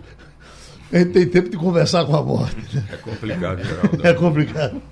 [0.92, 2.56] A gente tem tempo de conversar com a morte.
[2.74, 2.84] Né?
[2.90, 4.06] É complicado, Geraldo.
[4.06, 4.82] É complicado.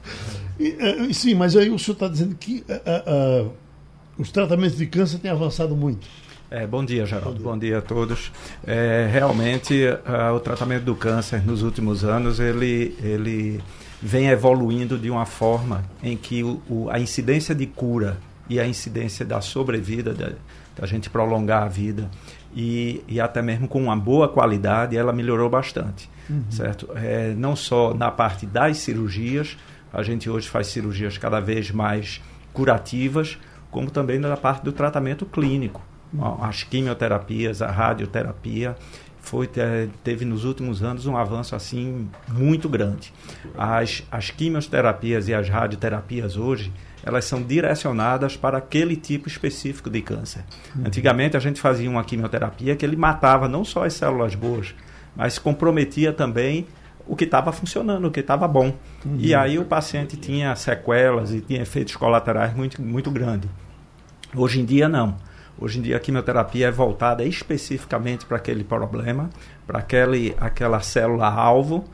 [0.59, 3.53] E, sim, mas aí o senhor está dizendo que uh, uh,
[4.19, 6.07] os tratamentos de câncer têm avançado muito.
[6.51, 7.43] É, bom dia, Geraldo.
[7.43, 8.33] Bom dia, a todos.
[8.67, 13.61] É, realmente, uh, o tratamento do câncer nos últimos anos ele, ele
[14.03, 18.19] vem evoluindo de uma forma em que o, o, a incidência de cura
[18.49, 20.33] e a incidência da sobrevida, da,
[20.77, 22.11] da gente prolongar a vida
[22.55, 26.45] e, e, até mesmo com uma boa qualidade, ela melhorou bastante, uhum.
[26.51, 26.89] certo?
[26.95, 29.57] É, não só na parte das cirurgias,
[29.93, 32.23] a gente hoje faz cirurgias cada vez mais
[32.53, 33.39] curativas,
[33.71, 35.83] como também na parte do tratamento clínico.
[36.13, 36.43] Uhum.
[36.43, 38.77] As quimioterapias, a radioterapia,
[39.21, 39.49] foi,
[40.03, 43.13] teve nos últimos anos um avanço assim muito grande.
[43.57, 46.73] As, as quimioterapias e as radioterapias hoje,
[47.05, 50.45] elas são direcionadas para aquele tipo específico de câncer.
[50.75, 50.87] Uhum.
[50.87, 54.75] Antigamente a gente fazia uma quimioterapia que ele matava não só as células boas,
[55.15, 56.67] mas comprometia também
[57.07, 58.75] o que estava funcionando, o que estava bom.
[59.05, 59.17] Uhum.
[59.19, 63.49] E aí o paciente tinha sequelas e tinha efeitos colaterais muito, muito grandes.
[64.35, 65.17] Hoje em dia, não.
[65.61, 69.29] Hoje em dia, a quimioterapia é voltada especificamente para aquele problema,
[69.67, 71.85] para aquele, aquela célula-alvo,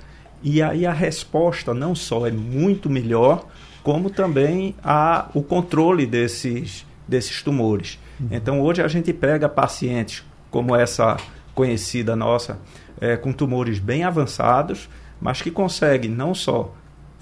[0.42, 3.46] e aí a resposta não só é muito melhor,
[3.82, 7.98] como também a, o controle desses, desses tumores.
[8.20, 8.28] Uhum.
[8.30, 11.16] Então, hoje a gente pega pacientes como essa
[11.54, 12.58] conhecida nossa,
[13.00, 14.88] é, com tumores bem avançados,
[15.20, 16.74] mas que consegue não só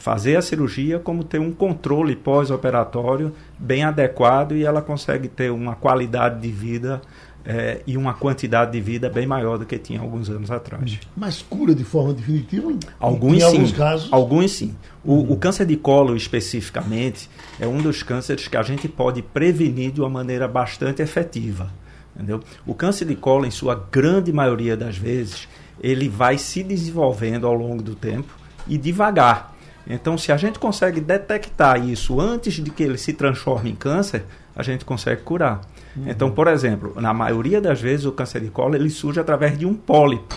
[0.03, 5.77] fazer a cirurgia, como ter um controle pós-operatório bem adequado e ela consegue ter uma
[5.77, 7.01] qualidade de vida
[7.45, 10.99] é, e uma quantidade de vida bem maior do que tinha alguns anos atrás.
[11.17, 12.75] Mas cura de forma definitiva?
[12.99, 13.45] Alguns em sim.
[13.45, 14.09] Alguns casos?
[14.13, 14.75] Alguns sim.
[15.05, 15.33] O, uhum.
[15.35, 17.31] o, câncer de colo, especificamente,
[17.61, 21.71] é um dos cânceres que a gente pode prevenir de uma maneira bastante efetiva.
[22.17, 22.41] Entendeu?
[22.67, 25.47] O câncer de colo, em sua grande maioria das vezes,
[25.81, 28.34] ele vai se desenvolvendo ao longo do tempo
[28.67, 29.52] e devagar.
[29.87, 34.25] Então, se a gente consegue detectar isso antes de que ele se transforme em câncer,
[34.54, 35.60] a gente consegue curar.
[35.97, 36.04] Uhum.
[36.09, 39.66] Então, por exemplo, na maioria das vezes o câncer de colo ele surge através de
[39.66, 40.37] um pólipo.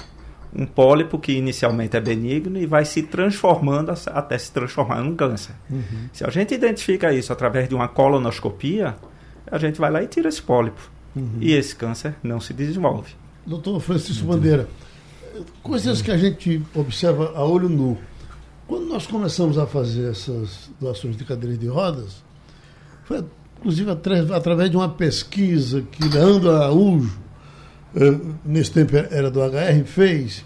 [0.53, 5.16] Um pólipo que inicialmente é benigno e vai se transformando até se transformar em um
[5.16, 5.53] câncer.
[5.69, 6.09] Uhum.
[6.13, 8.95] Se a gente identifica isso através de uma colonoscopia,
[9.51, 10.89] a gente vai lá e tira esse pólipo.
[11.16, 11.38] Uhum.
[11.39, 13.13] E esse câncer não se desenvolve.
[13.45, 14.67] Doutor Francisco Bandeira,
[15.61, 17.97] coisas que a gente observa a olho nu.
[18.68, 22.23] Quando nós começamos a fazer essas doações de cadeiras de rodas,
[23.03, 23.23] foi
[23.59, 23.91] inclusive
[24.34, 27.20] através de uma pesquisa que Leandro Araújo,
[27.96, 30.44] eh, nesse tempo era do HR, fez,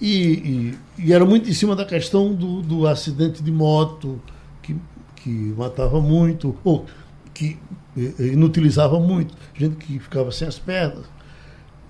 [0.00, 4.20] e, e, e, era muito em cima da questão do, do acidente de moto,
[4.62, 4.76] que,
[5.16, 6.86] que matava muito, ou
[7.34, 7.58] que
[7.96, 11.04] eh, inutilizava muito, gente que ficava sem as pernas.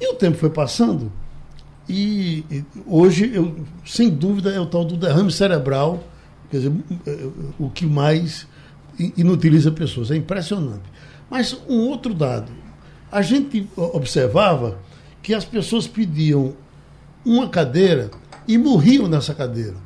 [0.01, 1.13] E o tempo foi passando,
[1.91, 6.05] e, hoje, eu, sem dúvida, é o tal do derrame cerebral,
[6.51, 6.73] quer dizer,
[7.59, 8.47] o que mais
[9.17, 10.11] inutiliza pessoas.
[10.11, 10.85] É impressionante.
[11.29, 12.53] Mas um outro dado,
[13.11, 14.79] a gente observava
[15.23, 16.55] que as pessoas pediam
[17.25, 18.11] uma cadeira
[18.47, 19.77] e morriam nessa cadeira.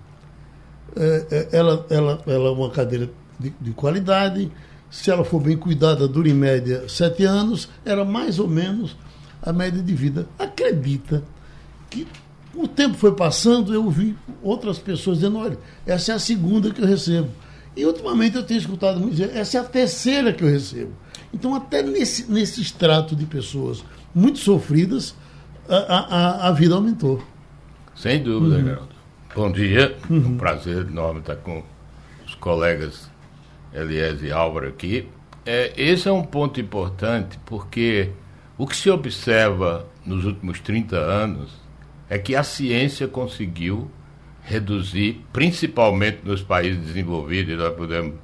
[0.97, 4.51] é, é, ela, ela, ela é uma cadeira de, de qualidade,
[4.91, 8.97] se ela for bem cuidada, dura em média sete anos, era mais ou menos
[9.43, 10.29] a média de vida.
[10.39, 11.23] Acredita
[11.95, 12.09] que
[12.55, 16.81] o tempo foi passando, eu vi outras pessoas dizendo, olha, essa é a segunda que
[16.81, 17.29] eu recebo.
[17.77, 20.93] E ultimamente eu tenho escutado muito dizer, essa é a terceira que eu recebo.
[21.33, 25.15] Então, até nesse, nesse extrato de pessoas muito sofridas,
[25.69, 27.23] a, a, a vida aumentou.
[27.95, 28.65] Sem dúvida, uhum.
[28.65, 28.95] Geraldo.
[29.35, 30.19] Bom dia, uhum.
[30.19, 31.65] um prazer enorme estar com
[32.25, 33.11] os colegas
[33.73, 35.09] Elias e Álvaro aqui.
[35.45, 38.11] É, esse é um ponto importante porque
[38.57, 41.64] o que se observa nos últimos 30 anos
[42.09, 43.91] é que a ciência conseguiu
[44.43, 48.15] reduzir, principalmente nos países desenvolvidos, e nós podemos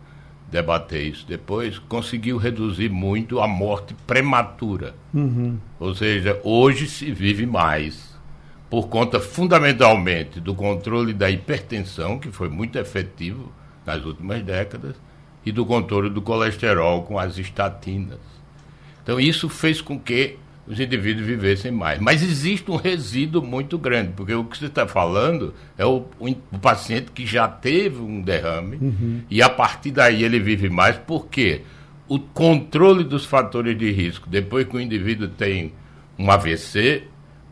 [0.51, 4.95] debater isso depois, conseguiu reduzir muito a morte prematura.
[5.15, 5.59] Uhum.
[5.79, 8.11] Ou seja, hoje se vive mais
[8.69, 13.53] por conta fundamentalmente do controle da hipertensão, que foi muito efetivo
[13.87, 14.95] nas últimas décadas,
[15.45, 18.21] e do controle do colesterol com as estatinas.
[19.03, 20.37] Então, isso fez com que
[20.71, 21.99] os indivíduos vivessem mais.
[21.99, 26.59] Mas existe um resíduo muito grande, porque o que você está falando é o, o,
[26.61, 29.21] paciente que já teve um derrame uhum.
[29.29, 31.63] e a partir daí ele vive mais, porque
[32.07, 35.73] o controle dos fatores de risco, depois que o indivíduo tem
[36.17, 37.03] um AVC,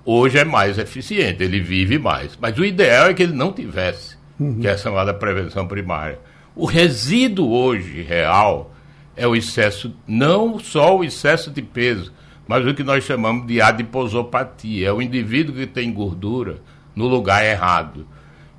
[0.04, 2.38] hoje é mais eficiente, ele vive mais.
[2.40, 4.60] Mas o ideal é que ele não tivesse, uhum.
[4.60, 6.20] que é a chamada prevenção primária.
[6.54, 8.72] O resíduo hoje real
[9.16, 12.12] é o excesso, não só o excesso de peso,
[12.48, 14.88] mas o que nós chamamos de adiposopatia.
[14.88, 16.62] É o indivíduo que tem gordura
[16.96, 18.08] no lugar errado.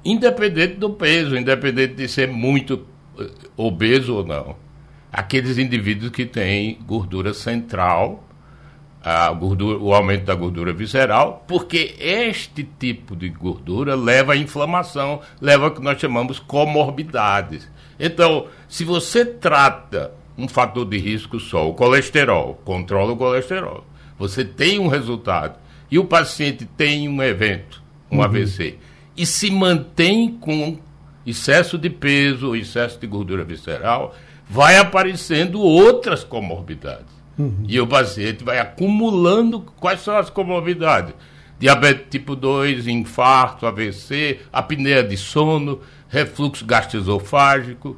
[0.06, 2.86] Independente do peso, independente de ser muito
[3.19, 3.27] eh,
[3.57, 4.56] obeso ou não.
[5.12, 8.24] Aqueles indivíduos que têm gordura central,
[9.03, 15.19] a gordura, o aumento da gordura visceral, porque este tipo de gordura leva à inflamação,
[15.42, 17.68] leva ao que nós chamamos comorbidades.
[18.00, 23.86] Então, se você trata um fator de risco só, o colesterol, controla o colesterol,
[24.18, 25.59] você tem um resultado
[25.91, 28.24] e o paciente tem um evento, um uhum.
[28.24, 28.77] AVC,
[29.18, 30.80] e se mantém com
[31.25, 34.15] excesso de peso, excesso de gordura visceral,
[34.50, 37.19] vai aparecendo outras comorbidades.
[37.38, 37.63] Uhum.
[37.68, 41.13] E o paciente vai acumulando quais são as comorbidades?
[41.59, 47.97] Diabetes tipo 2, infarto, AVC, apneia de sono, refluxo gastroesofágico,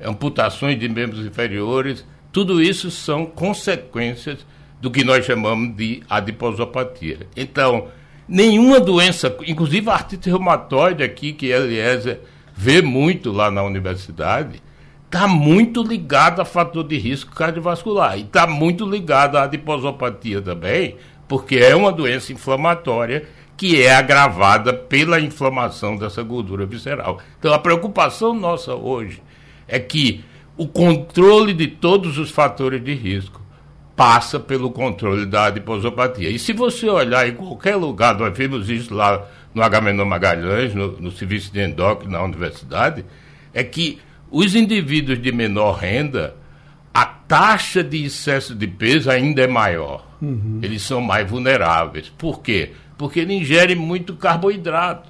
[0.00, 4.46] amputações de membros inferiores, tudo isso são consequências
[4.80, 7.26] do que nós chamamos de adiposopatia.
[7.36, 7.88] Então,
[8.28, 12.20] nenhuma doença, inclusive a artrite reumatoide aqui, que Eliezer
[12.54, 14.62] vê muito lá na universidade,
[15.04, 20.96] está muito ligada a fator de risco cardiovascular e está muito ligada à adiposopatia também,
[21.26, 27.18] porque é uma doença inflamatória que é agravada pela inflamação dessa gordura visceral.
[27.38, 29.20] Então, a preocupação nossa hoje
[29.68, 30.24] é que
[30.56, 33.40] o controle de todos os fatores de risco
[33.94, 36.30] passa pelo controle da adiposopatia.
[36.30, 39.24] E se você olhar em qualquer lugar, nós vimos isso lá
[39.54, 43.04] no Agamenon Magalhães, no, no serviço de endócrino na universidade,
[43.52, 43.98] é que
[44.30, 46.36] os indivíduos de menor renda,
[46.94, 50.06] a taxa de excesso de peso ainda é maior.
[50.22, 50.60] Uhum.
[50.62, 52.08] Eles são mais vulneráveis.
[52.08, 52.72] Por quê?
[52.98, 55.08] porque ele ingere muito carboidrato.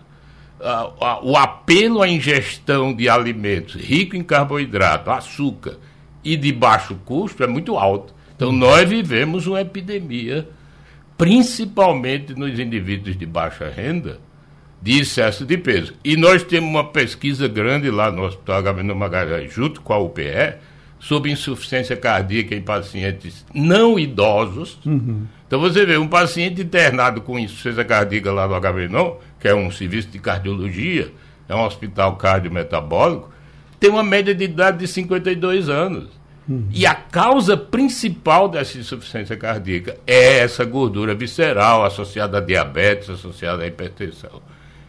[1.23, 5.77] O apelo à ingestão de alimentos ricos em carboidrato, açúcar
[6.25, 8.15] e de baixo custo é muito alto.
[8.35, 10.49] Então, nós vivemos uma epidemia,
[11.17, 14.21] principalmente nos indivíduos de baixa renda,
[14.81, 15.95] de excesso de peso.
[16.05, 20.55] E nós temos uma pesquisa grande lá no Hospital Agamenon Magalhães, junto com a UPE,
[21.01, 24.79] sobre insuficiência cardíaca em pacientes não idosos.
[24.85, 25.27] Uhum.
[25.47, 29.71] Então você vê um paciente internado com insuficiência cardíaca lá no HVNOM, que é um
[29.71, 31.13] serviço de cardiologia,
[31.49, 33.31] é um hospital cardiometabólico,
[33.79, 36.09] tem uma média de idade de 52 anos.
[36.49, 36.67] Uhum.
[36.73, 43.63] E a causa principal dessa insuficiência cardíaca é essa gordura visceral associada a diabetes, associada
[43.63, 44.41] à hipertensão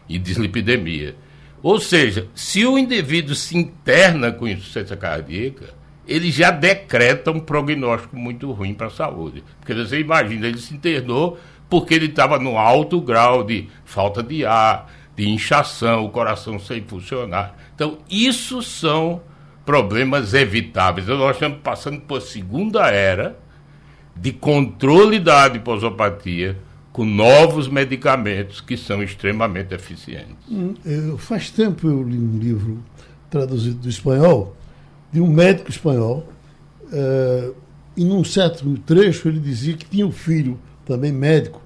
[0.08, 1.14] e dislipidemia.
[1.62, 5.74] Ou seja, se o indivíduo se interna com insuficiência cardíaca,
[6.08, 9.44] ele já decreta um prognóstico muito ruim para a saúde.
[9.60, 11.38] Porque você imagina, ele se internou
[11.70, 16.82] porque ele estava no alto grau de falta de ar, de inchação, o coração sem
[16.82, 17.56] funcionar.
[17.74, 19.22] Então, isso são
[19.64, 21.06] problemas evitáveis.
[21.06, 23.38] Então, nós estamos passando por segunda era
[24.14, 26.58] de controle da adiposopatia
[26.92, 30.36] com novos medicamentos que são extremamente eficientes.
[30.50, 32.82] Hum, eu, faz tempo eu li um livro
[33.30, 34.56] traduzido do espanhol
[35.12, 36.26] de um médico espanhol.
[36.84, 37.54] Uh,
[37.96, 40.58] e num certo trecho ele dizia que tinha um filho,
[40.90, 41.62] também médico,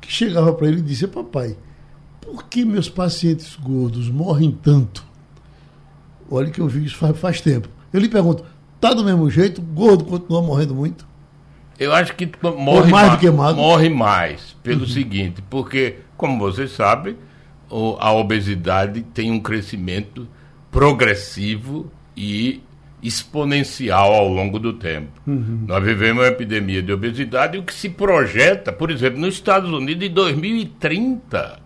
[0.00, 1.56] que chegava para ele e dizia: Papai,
[2.20, 5.04] por que meus pacientes gordos morrem tanto?
[6.28, 7.68] Olha que eu vi isso faz, faz tempo.
[7.92, 8.44] Eu lhe pergunto,
[8.80, 9.62] tá do mesmo jeito?
[9.62, 11.06] Gordo continua morrendo muito?
[11.78, 13.56] Eu acho que morre mais, do que magro.
[13.56, 14.86] morre mais pelo uhum.
[14.88, 17.16] seguinte, porque, como vocês sabem,
[18.00, 20.26] a obesidade tem um crescimento
[20.72, 22.62] progressivo e
[23.02, 25.12] exponencial ao longo do tempo.
[25.26, 25.64] Uhum.
[25.66, 30.08] Nós vivemos uma epidemia de obesidade, o que se projeta, por exemplo, nos Estados Unidos,
[30.08, 31.60] em 2030,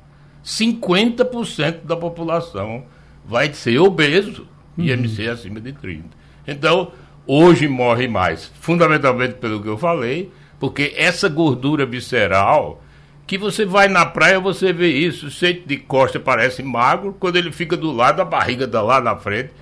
[0.44, 2.84] 50% da população
[3.24, 4.46] vai ser obeso,
[4.76, 4.84] uhum.
[4.84, 6.08] IMC acima de 30.
[6.46, 6.92] Então,
[7.26, 12.82] hoje morre mais, fundamentalmente pelo que eu falei, porque essa gordura visceral,
[13.26, 17.52] que você vai na praia, você vê isso, o de costa parece magro, quando ele
[17.52, 19.52] fica do lado, a barriga está lá na frente.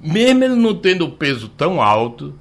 [0.00, 2.34] Mesmo ele não tendo peso tão alto,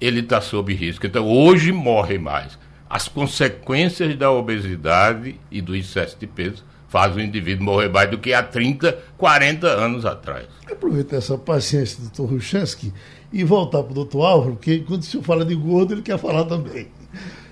[0.00, 1.06] ele está sob risco.
[1.06, 2.58] Então, hoje morre mais.
[2.88, 8.18] As consequências da obesidade e do excesso de peso fazem o indivíduo morrer mais do
[8.18, 10.46] que há 30, 40 anos atrás.
[10.70, 12.32] Aproveitar essa paciência do Dr.
[12.32, 12.92] Ruchansky
[13.32, 16.44] e voltar para o doutor Álvaro, porque quando se fala de gordo, ele quer falar
[16.44, 16.88] também.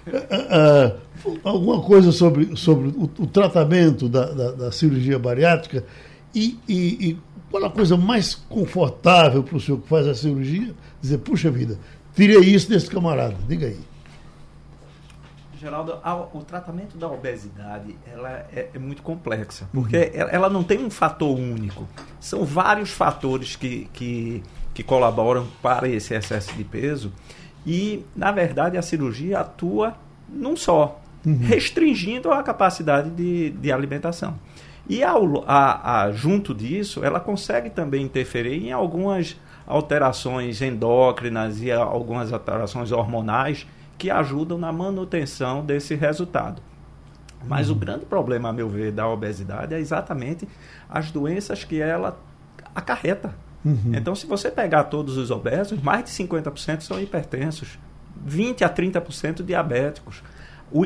[0.06, 0.98] Uh,
[1.42, 5.84] alguma coisa sobre, sobre o, o tratamento da, da, da, cirurgia bariátrica
[6.32, 7.18] e, e, e,
[7.50, 10.74] qual a coisa mais confortável para o senhor que faz a cirurgia?
[11.00, 11.78] Dizer, puxa vida,
[12.14, 13.36] tirei isso desse camarada.
[13.48, 13.80] Diga aí.
[15.58, 15.98] Geraldo,
[16.34, 20.28] o tratamento da obesidade ela é, é muito complexa, porque uhum.
[20.30, 21.88] ela não tem um fator único.
[22.20, 24.42] São vários fatores que, que
[24.76, 27.10] que colaboram para esse excesso de peso.
[27.66, 29.96] E, na verdade, a cirurgia atua
[30.28, 31.38] num só, uhum.
[31.38, 34.38] restringindo a capacidade de, de alimentação.
[34.88, 41.72] E ao, a, a, junto disso, ela consegue também interferir em algumas alterações endócrinas e
[41.72, 43.66] algumas alterações hormonais
[43.98, 46.62] que ajudam na manutenção desse resultado.
[47.44, 47.76] Mas uhum.
[47.76, 50.48] o grande problema, a meu ver, da obesidade é exatamente
[50.88, 52.18] as doenças que ela
[52.74, 53.34] acarreta.
[53.64, 53.92] Uhum.
[53.94, 57.78] Então, se você pegar todos os obesos, mais de 50% são hipertensos,
[58.24, 60.22] 20 a 30% diabéticos.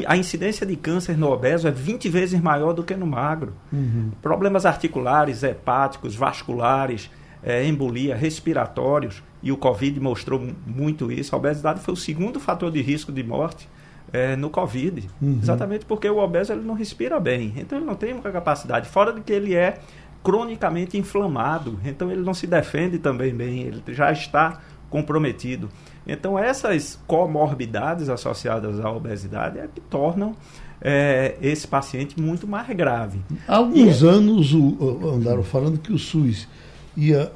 [0.06, 3.54] A incidência de câncer no obeso é 20 vezes maior do que no magro.
[3.72, 4.10] Uhum.
[4.20, 7.10] Problemas articulares, hepáticos, vasculares,
[7.42, 11.34] é, embolia, respiratórios, e o Covid mostrou muito isso.
[11.34, 13.68] A obesidade foi o segundo fator de risco de morte
[14.12, 15.08] é, no Covid.
[15.20, 15.38] Uhum.
[15.42, 17.54] Exatamente porque o obeso ele não respira bem.
[17.56, 19.78] Então ele não tem uma capacidade, fora de que ele é
[20.22, 24.60] cronicamente inflamado, então ele não se defende também bem, ele já está
[24.90, 25.70] comprometido.
[26.06, 30.34] Então essas comorbidades associadas à obesidade é que tornam
[30.80, 33.20] é, esse paciente muito mais grave.
[33.46, 36.48] Há alguns e, anos o, andaram falando que o SUS
[36.96, 37.30] ia,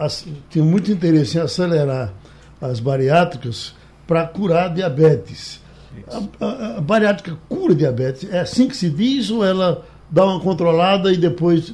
[0.49, 2.12] tinha muito interesse em acelerar
[2.61, 3.75] as bariátricas
[4.06, 5.61] para curar diabetes.
[6.09, 10.40] A, a, a, bariátrica cura diabetes, é assim que se diz ou ela dá uma
[10.40, 11.73] controlada e depois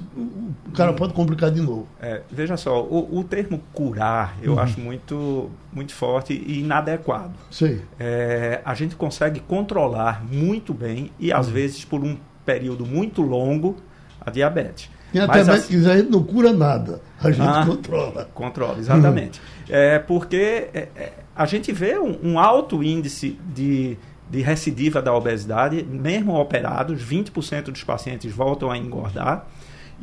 [0.70, 1.88] o cara pode complicar de novo.
[2.00, 4.58] É, veja só, o, o, termo curar eu uhum.
[4.60, 7.34] acho muito, muito forte e inadequado.
[7.50, 7.80] Sim.
[7.98, 11.52] É, a gente consegue controlar muito bem e às uhum.
[11.52, 13.76] vezes por um período muito longo
[14.20, 14.88] a diabetes.
[15.12, 18.28] Tem até mais que a gente não cura nada, a gente ah, controla.
[18.32, 19.40] Controla, exatamente.
[19.40, 19.74] Uhum.
[19.74, 23.98] É, porque é, é, a gente vê um, um alto índice de
[24.30, 29.44] de recidiva da obesidade, mesmo operados, 20% dos pacientes voltam a engordar.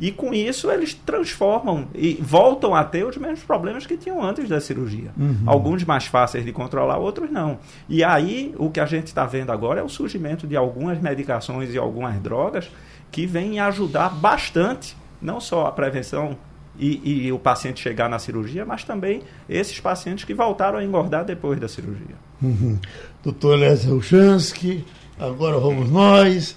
[0.00, 4.48] E com isso eles transformam e voltam a ter os mesmos problemas que tinham antes
[4.48, 5.10] da cirurgia.
[5.16, 5.42] Uhum.
[5.44, 7.58] Alguns mais fáceis de controlar, outros não.
[7.88, 11.74] E aí o que a gente está vendo agora é o surgimento de algumas medicações
[11.74, 12.70] e algumas drogas
[13.10, 16.36] que vêm ajudar bastante, não só a prevenção
[16.78, 21.24] e, e, o paciente chegar na cirurgia, mas também esses pacientes que voltaram a engordar
[21.24, 22.14] depois da cirurgia.
[22.40, 22.78] Uhum.
[23.22, 24.84] Doutor Lésio Ruchansky,
[25.18, 26.56] agora vamos nós.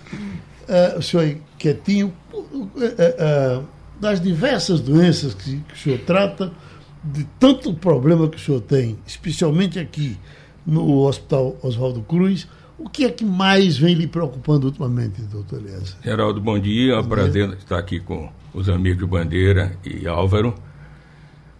[0.71, 2.13] É, o senhor aí quietinho,
[2.79, 3.61] é, é,
[3.99, 6.53] das diversas doenças que, que, o senhor trata,
[7.03, 10.17] de tanto problema que o senhor tem, especialmente aqui
[10.65, 12.47] no Hospital Oswaldo Cruz,
[12.77, 15.97] o que é que mais vem lhe preocupando ultimamente, doutor Elias?
[16.01, 16.93] Geraldo, bom dia.
[16.93, 20.55] É um prazer estar aqui com os amigos Bandeira e Álvaro.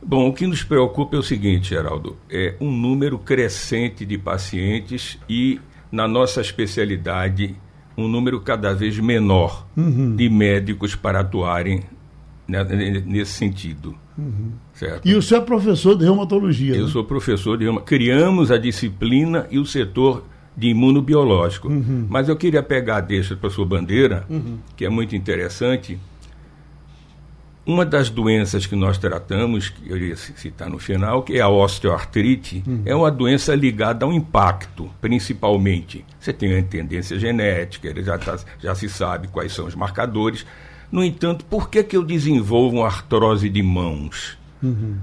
[0.01, 5.19] Bom, o que nos preocupa é o seguinte, Geraldo, é um número crescente de pacientes
[5.29, 5.59] e,
[5.91, 7.55] na nossa especialidade,
[8.01, 10.15] um número cada vez menor uhum.
[10.15, 11.81] de médicos para atuarem
[12.47, 12.63] né,
[13.05, 13.95] nesse sentido.
[14.17, 14.51] Uhum.
[14.73, 15.07] Certo?
[15.07, 16.75] E o senhor é professor de reumatologia?
[16.75, 16.91] Eu né?
[16.91, 17.97] sou professor de reumatologia.
[17.97, 20.23] Criamos a disciplina e o setor
[20.55, 21.69] de imunobiológico.
[21.69, 22.05] Uhum.
[22.09, 24.57] Mas eu queria pegar, deixa para sua bandeira, uhum.
[24.75, 25.97] que é muito interessante,
[27.65, 31.49] uma das doenças que nós tratamos, que eu ia citar no final, que é a
[31.49, 32.81] osteoartrite, uhum.
[32.85, 36.03] é uma doença ligada ao impacto, principalmente.
[36.19, 40.45] Você tem a tendência genética, já, tá, já se sabe quais são os marcadores.
[40.91, 44.39] No entanto, por que, que eu desenvolvo uma artrose de mãos?
[44.63, 44.97] Uhum.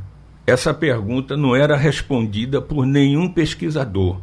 [0.46, 4.20] essa pergunta não era respondida por nenhum pesquisador.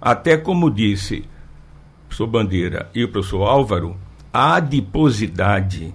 [0.00, 3.94] Até como disse o professor Bandeira e o professor Álvaro,
[4.32, 5.94] a adiposidade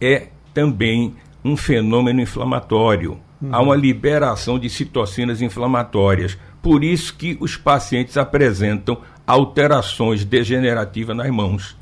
[0.00, 3.18] é também um fenômeno inflamatório.
[3.40, 3.48] Uhum.
[3.54, 6.38] Há uma liberação de citocinas inflamatórias.
[6.60, 11.76] Por isso que os pacientes apresentam alterações degenerativas nas mãos.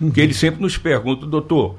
[0.00, 0.10] Uhum.
[0.10, 1.76] Que eles sempre nos perguntam, doutor,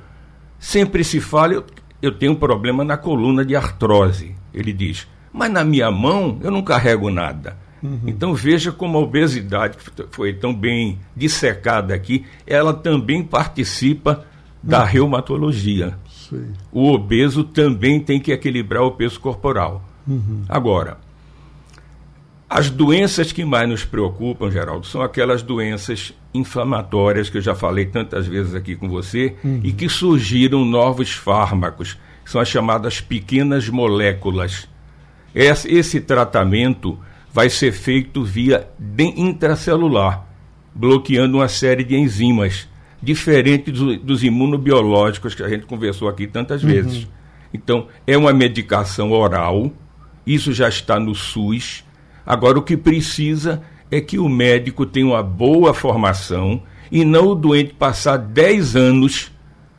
[0.60, 1.66] sempre se fala, eu,
[2.02, 4.36] eu tenho um problema na coluna de artrose.
[4.54, 7.58] Ele diz, mas na minha mão eu não carrego nada.
[7.82, 8.00] Uhum.
[8.08, 14.26] Então veja como a obesidade, que foi tão bem dissecada aqui, ela também participa
[14.62, 14.86] da uhum.
[14.86, 15.98] reumatologia.
[16.30, 16.54] Sim.
[16.72, 19.84] O obeso também tem que equilibrar o peso corporal.
[20.08, 20.44] Uhum.
[20.48, 20.98] Agora,
[22.50, 27.86] as doenças que mais nos preocupam, Geraldo, são aquelas doenças inflamatórias que eu já falei
[27.86, 29.62] tantas vezes aqui com você uhum.
[29.64, 34.68] e que surgiram novos fármacos, são as chamadas pequenas moléculas.
[35.34, 36.98] Esse, esse tratamento
[37.32, 38.68] vai ser feito via
[38.98, 40.26] intracelular,
[40.74, 42.68] bloqueando uma série de enzimas,
[43.06, 46.70] diferente do, dos imunobiológicos que a gente conversou aqui tantas uhum.
[46.70, 47.08] vezes.
[47.54, 49.72] Então, é uma medicação oral,
[50.26, 51.86] isso já está no SUS.
[52.26, 57.36] Agora, o que precisa é que o médico tenha uma boa formação e não o
[57.36, 59.32] doente passar 10 anos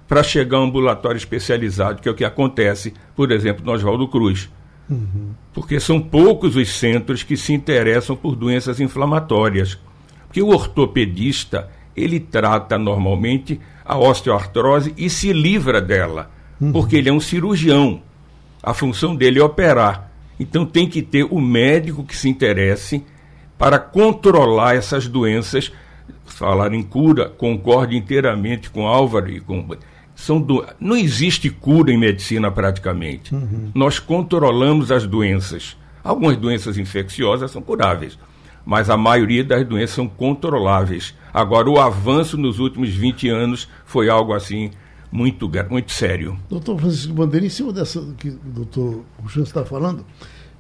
[0.06, 4.06] para chegar a um ambulatório especializado, que é o que acontece, por exemplo, no Oswaldo
[4.06, 4.49] Cruz.
[4.88, 5.30] Uhum.
[5.52, 9.78] Porque são poucos os centros que se interessam por doenças inflamatórias.
[10.26, 16.73] Porque o ortopedista, ele trata normalmente a osteoartrose e se livra dela, uhum.
[16.73, 18.03] porque ele é um cirurgião.
[18.62, 20.11] A função dele é operar.
[20.38, 23.03] Então tem que ter o médico que se interesse
[23.57, 25.73] para controlar essas doenças.
[26.25, 29.65] Falar em cura, concordo inteiramente com Álvaro e com
[30.17, 30.67] são do...
[30.81, 33.35] não existe cura em medicina praticamente.
[33.35, 33.71] Uhum.
[33.75, 35.76] Nós controlamos as doenças.
[36.03, 38.19] Algumas doenças infecciosas são curáveis,
[38.66, 41.14] mas a maioria das doenças são controláveis.
[41.32, 44.73] Agora, o avanço nos últimos 20 anos foi algo assim
[45.10, 46.36] muito, muito sério.
[46.50, 50.04] Doutor Francisco Bandeira, em cima dessa que o doutor Ruchan está falando,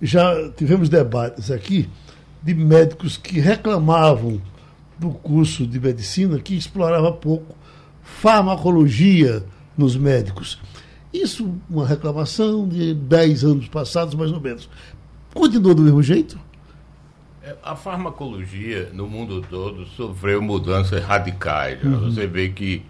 [0.00, 1.90] já tivemos debates aqui
[2.40, 4.40] de médicos que reclamavam
[4.96, 7.56] do curso de medicina que explorava pouco
[8.02, 9.44] farmacologia
[9.76, 10.60] nos médicos.
[11.12, 14.68] Isso, uma reclamação de 10 anos passados, mais ou menos.
[15.34, 16.38] Continua do mesmo jeito?
[17.62, 21.82] A farmacologia no mundo todo sofreu mudanças radicais.
[21.82, 22.10] Uhum.
[22.10, 22.84] Você vê que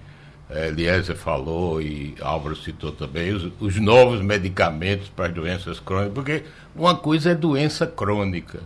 [0.49, 6.45] é, Eliezer falou e Álvaro citou também os, os novos medicamentos para doenças crônicas, porque
[6.75, 8.61] uma coisa é doença crônica.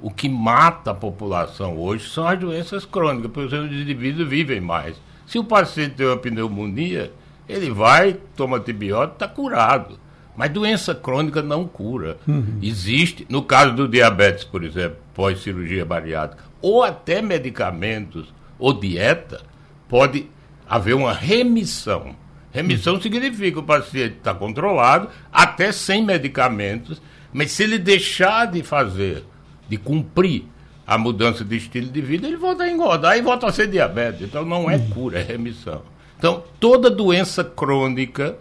[0.00, 4.96] O que mata a população hoje são as doenças crônicas, porque os indivíduos vivem mais.
[5.26, 7.12] Se o paciente tem uma pneumonia,
[7.48, 9.98] ele vai, toma antibiótico, está curado.
[10.36, 12.16] Mas doença crônica não cura.
[12.26, 12.58] Uhum.
[12.62, 19.42] Existe, no caso do diabetes, por exemplo, pós-cirurgia bariátrica, ou até medicamentos ou dieta,
[19.88, 20.28] pode
[20.68, 22.16] haver uma remissão.
[22.50, 23.00] Remissão uhum.
[23.00, 27.00] significa que o paciente está controlado, até sem medicamentos,
[27.32, 29.24] mas se ele deixar de fazer,
[29.68, 30.44] de cumprir
[30.86, 34.22] a mudança de estilo de vida, ele volta a engordar e volta a ser diabetes.
[34.22, 35.82] Então não é cura, é remissão.
[36.18, 38.36] Então, toda doença crônica,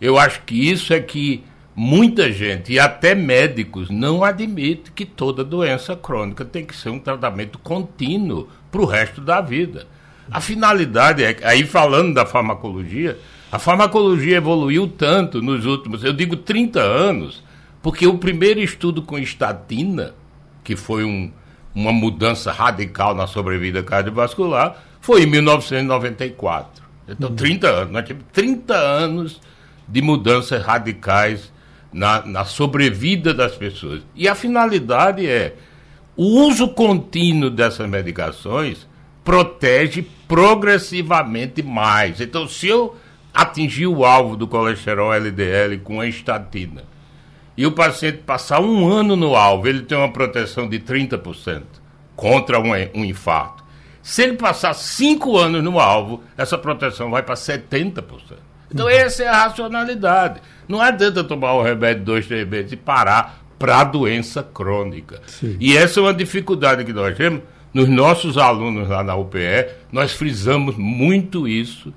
[0.00, 5.44] eu acho que isso é que muita gente, e até médicos, não admite que toda
[5.44, 9.86] doença crônica tem que ser um tratamento contínuo para o resto da vida.
[10.30, 13.18] A finalidade é, aí falando da farmacologia,
[13.52, 17.44] a farmacologia evoluiu tanto nos últimos, eu digo 30 anos,
[17.82, 20.14] porque o primeiro estudo com estatina,
[20.64, 21.30] que foi um,
[21.74, 26.84] uma mudança radical na sobrevida cardiovascular foi em 1994.
[27.08, 27.92] Então, 30 anos.
[27.92, 29.40] Nós tivemos 30 anos
[29.88, 31.52] de mudanças radicais
[31.92, 34.02] na, na sobrevida das pessoas.
[34.14, 35.54] E a finalidade é
[36.16, 38.86] o uso contínuo dessas medicações
[39.24, 42.20] protege progressivamente mais.
[42.20, 42.96] Então, se eu
[43.34, 46.84] atingir o alvo do colesterol LDL com a estatina,
[47.56, 51.62] e o paciente passar um ano no alvo, ele tem uma proteção de 30%
[52.14, 53.64] contra um, um infarto.
[54.02, 58.02] Se ele passar cinco anos no alvo, essa proteção vai para 70%.
[58.72, 60.40] Então, essa é a racionalidade.
[60.68, 65.20] Não adianta tomar o remédio dois, três meses e parar para a doença crônica.
[65.26, 65.56] Sim.
[65.60, 67.42] E essa é uma dificuldade que nós temos.
[67.72, 71.92] Nos nossos alunos lá na UPE, nós frisamos muito isso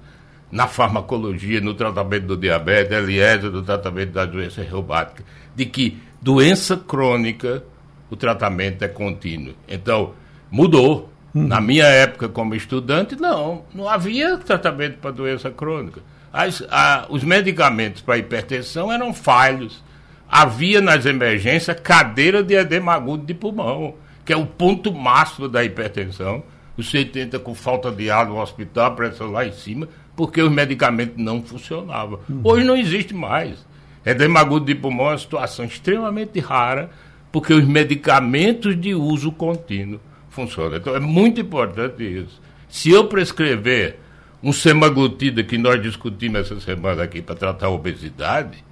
[0.51, 5.23] na farmacologia, no tratamento do diabetes, aliás, no tratamento da doença reumática
[5.59, 7.63] de que doença crônica,
[8.09, 9.53] o tratamento é contínuo.
[9.67, 10.13] Então,
[10.49, 11.11] mudou.
[11.35, 11.47] Uhum.
[11.47, 16.01] Na minha época, como estudante, não, não havia tratamento para doença crônica.
[16.31, 19.83] As, a, os medicamentos para hipertensão eram falhos.
[20.29, 25.63] havia nas emergências cadeira de edema agudo de pulmão, que é o ponto máximo da
[25.63, 26.43] hipertensão.
[26.77, 30.51] Você tenta com falta de ar no hospital, a pressão lá em cima, porque os
[30.51, 32.19] medicamentos não funcionavam.
[32.29, 32.41] Uhum.
[32.43, 33.67] Hoje não existe mais.
[34.05, 36.89] Edema agudo de pulmão é uma situação extremamente rara,
[37.31, 40.77] porque os medicamentos de uso contínuo funcionam.
[40.77, 42.39] Então é muito importante isso.
[42.69, 43.99] Se eu prescrever
[44.41, 48.63] um semaglutida que nós discutimos essa semana aqui para tratar a obesidade,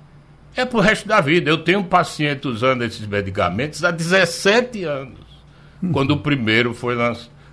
[0.55, 1.49] é para o resto da vida.
[1.49, 5.19] Eu tenho um paciente usando esses medicamentos há 17 anos,
[5.83, 5.91] hum.
[5.91, 6.95] quando o primeiro foi,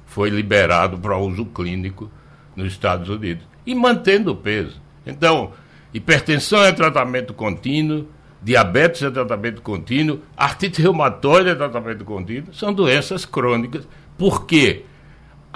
[0.07, 2.11] foi liberado para uso clínico
[2.57, 4.81] nos Estados Unidos, e mantendo o peso.
[5.05, 5.53] Então,
[5.93, 8.09] hipertensão é tratamento contínuo,
[8.41, 14.85] diabetes é tratamento contínuo, artrite reumatoide é tratamento contínuo, são doenças crônicas, porque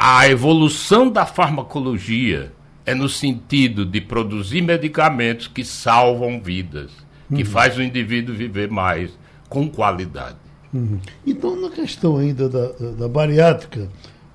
[0.01, 2.53] a evolução da farmacologia
[2.87, 6.93] é no sentido de produzir medicamentos que salvam vidas
[7.29, 7.45] que uhum.
[7.45, 9.11] faz o indivíduo viver mais
[9.49, 10.37] com qualidade.
[10.73, 11.01] Uhum.
[11.27, 13.89] Então, na questão ainda da, da bariátrica,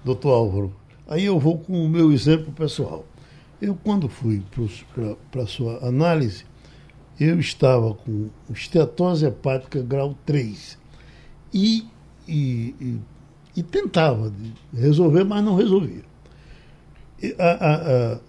[0.04, 0.76] doutor Álvaro,
[1.08, 3.06] aí eu vou com o meu exemplo pessoal.
[3.62, 4.43] Eu, quando fui
[5.32, 6.45] para a sua análise,
[7.19, 10.78] eu estava com estetose hepática grau 3
[11.54, 11.88] e,
[12.28, 12.99] e, e,
[13.55, 14.31] e tentava
[14.73, 16.03] resolver, mas não resolvia.
[17.37, 18.19] A, a, a,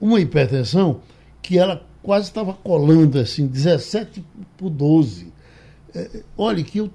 [0.00, 1.00] uma hipertensão
[1.40, 4.24] que ela quase estava colando assim, 17
[4.56, 5.32] por 12.
[5.94, 6.90] É, olha, que eu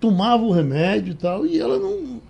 [0.00, 2.20] tomava o remédio e tal, e ela não.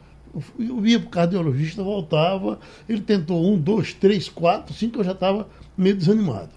[0.59, 2.59] Eu ia para o cardiologista, voltava,
[2.89, 6.51] ele tentou um, dois, três, quatro, cinco, eu já estava meio desanimado.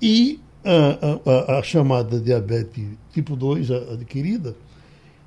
[0.00, 4.54] E a, a, a, chamada diabetes tipo 2 adquirida,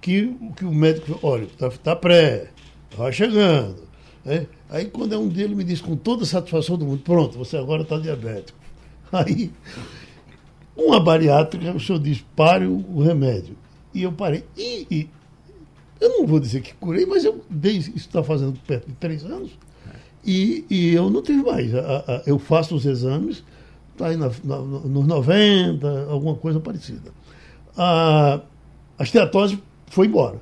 [0.04, 2.50] que, que o médico olha, está tá pré,
[2.98, 3.84] vai chegando.
[4.26, 4.48] Né?
[4.70, 7.56] Aí quando é um dele me diz com toda a satisfação do mundo, pronto, você
[7.56, 8.60] agora está diabético.
[9.14, 9.50] Aí,
[10.76, 13.56] uma bariátrica, o senhor diz, pare o, o remédio.
[13.94, 14.44] E eu parei.
[14.58, 15.10] E, e,
[16.02, 19.24] eu não vou dizer que curei, mas eu dei, isso está fazendo perto de três
[19.24, 19.52] anos.
[20.26, 21.74] E, e eu não tive mais.
[21.74, 23.42] A, a, eu faço os exames,
[23.94, 27.12] está aí na, na, nos 90, alguma coisa parecida.
[27.78, 28.42] A,
[28.98, 29.60] a esteatose
[29.94, 30.42] foi embora.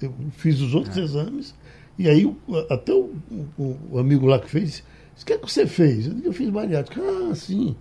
[0.00, 1.00] Eu fiz os outros é.
[1.00, 1.54] exames,
[1.98, 2.36] e aí
[2.70, 3.14] até o,
[3.58, 4.82] o, o amigo lá que fez
[5.20, 6.06] o que é que você fez?
[6.06, 7.00] Eu, eu fiz bariátrica.
[7.02, 7.76] Ah, sim.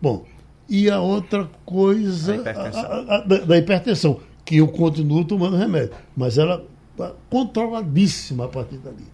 [0.00, 0.24] Bom,
[0.68, 2.82] e a outra coisa hipertensão.
[2.82, 6.64] A, a, a, da, da, hipertensão, que eu continuo tomando remédio, mas ela
[7.30, 9.06] controladíssima a partir dali.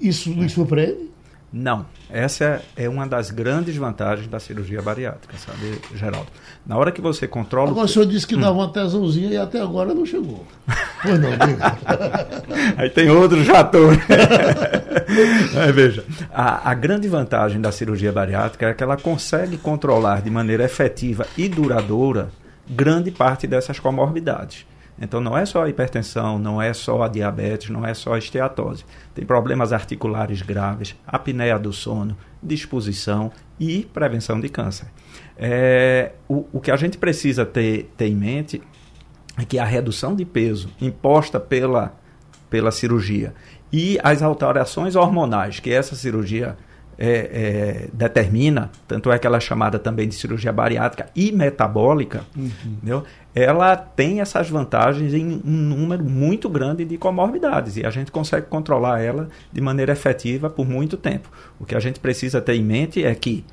[0.00, 1.10] Isso lhe surpreende?
[1.56, 1.86] Não.
[2.10, 6.26] Essa é uma das grandes vantagens da cirurgia bariátrica, sabe, Geraldo?
[6.66, 7.70] Na hora que você controla.
[7.70, 8.40] Agora o senhor disse que hum.
[8.40, 10.46] dava uma tesãozinha e até agora não chegou.
[11.02, 11.78] Pois não, diga.
[12.76, 13.96] Aí tem outro jator.
[15.64, 20.28] Aí, veja, a, a grande vantagem da cirurgia bariátrica é que ela consegue controlar de
[20.28, 22.28] maneira efetiva e duradoura
[22.68, 24.66] grande parte dessas comorbidades.
[24.98, 28.18] Então não é só a hipertensão, não é só a diabetes, não é só a
[28.18, 28.84] esteatose.
[29.14, 33.30] Tem problemas articulares graves, apneia do sono, disposição
[33.60, 34.86] e prevenção de câncer.
[35.36, 38.62] É, o, o que a gente precisa ter, ter em mente
[39.38, 41.94] é que a redução de peso imposta pela,
[42.48, 43.34] pela cirurgia
[43.72, 46.56] e as alterações hormonais que essa cirurgia
[46.98, 52.24] é, é, determina, tanto é que ela é chamada também de cirurgia bariátrica e metabólica,
[52.36, 52.50] uhum.
[52.64, 53.04] entendeu?
[53.36, 58.46] ela tem essas vantagens em um número muito grande de comorbidades e a gente consegue
[58.46, 61.28] controlar ela de maneira efetiva por muito tempo.
[61.60, 63.44] O que a gente precisa ter em mente é que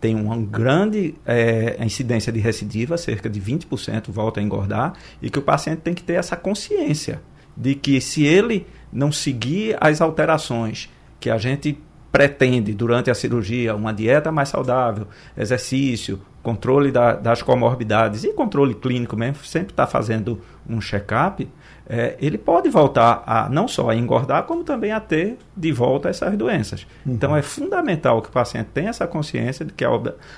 [0.00, 5.40] tem uma grande é, incidência de recidiva, cerca de 20% volta a engordar, e que
[5.40, 7.20] o paciente tem que ter essa consciência
[7.56, 10.88] de que se ele não seguir as alterações
[11.18, 11.78] que a gente
[12.12, 18.74] pretende durante a cirurgia, uma dieta mais saudável, exercício, controle da, das comorbidades e controle
[18.74, 21.48] clínico mesmo, sempre está fazendo um check-up,
[21.88, 26.08] é, ele pode voltar a não só a engordar, como também a ter de volta
[26.08, 26.86] essas doenças.
[27.04, 27.14] Uhum.
[27.14, 29.90] Então é fundamental que o paciente tenha essa consciência de que a,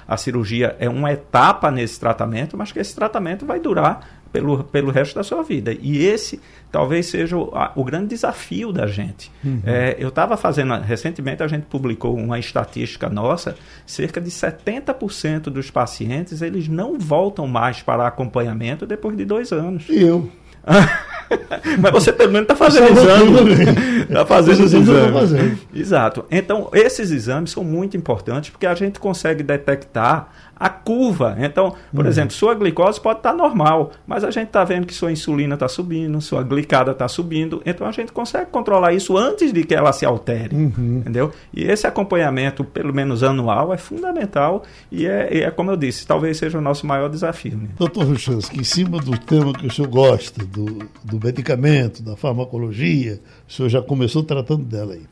[0.06, 4.90] a cirurgia é uma etapa nesse tratamento, mas que esse tratamento vai durar pelo, pelo
[4.90, 5.72] resto da sua vida.
[5.80, 6.40] E esse
[6.72, 9.30] talvez seja o, a, o grande desafio da gente.
[9.44, 9.62] Uhum.
[9.64, 13.54] É, eu estava fazendo, recentemente a gente publicou uma estatística nossa,
[13.86, 19.88] cerca de 70% dos pacientes eles não voltam mais para acompanhamento depois de dois anos.
[19.88, 20.28] E eu?
[21.78, 24.02] Mas você pelo menos está fazendo exame.
[24.02, 25.58] Está fazendo os exames.
[25.72, 26.24] Exato.
[26.28, 31.36] Então, esses exames são muito importantes porque a gente consegue detectar a curva.
[31.38, 32.10] Então, por uhum.
[32.10, 35.54] exemplo, sua glicose pode estar tá normal, mas a gente está vendo que sua insulina
[35.54, 39.74] está subindo, sua glicada está subindo, então a gente consegue controlar isso antes de que
[39.74, 40.98] ela se altere, uhum.
[40.98, 41.32] entendeu?
[41.52, 46.36] E esse acompanhamento, pelo menos anual, é fundamental e é, é como eu disse, talvez
[46.36, 47.56] seja o nosso maior desafio.
[47.56, 47.68] Né?
[47.78, 53.20] Doutor Ruchansky, em cima do tema que o senhor gosta, do, do medicamento, da farmacologia,
[53.48, 55.02] o senhor já começou tratando dela aí.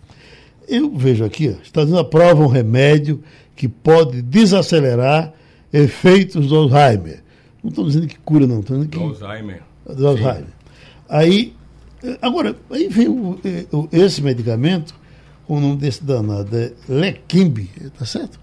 [0.68, 3.22] Eu vejo aqui, ó, está dizendo aprova um remédio
[3.54, 5.32] que pode desacelerar
[5.72, 7.22] efeitos do Alzheimer.
[7.62, 8.60] Não estou dizendo que cura, não.
[8.60, 8.98] Estou dizendo que...
[8.98, 9.62] Do Alzheimer.
[9.86, 10.52] Do Alzheimer.
[11.08, 11.54] Aí,
[12.20, 13.38] agora, aí vem o,
[13.72, 14.94] o, esse medicamento,
[15.46, 18.40] com o nome desse danado, é Leqembi, tá certo?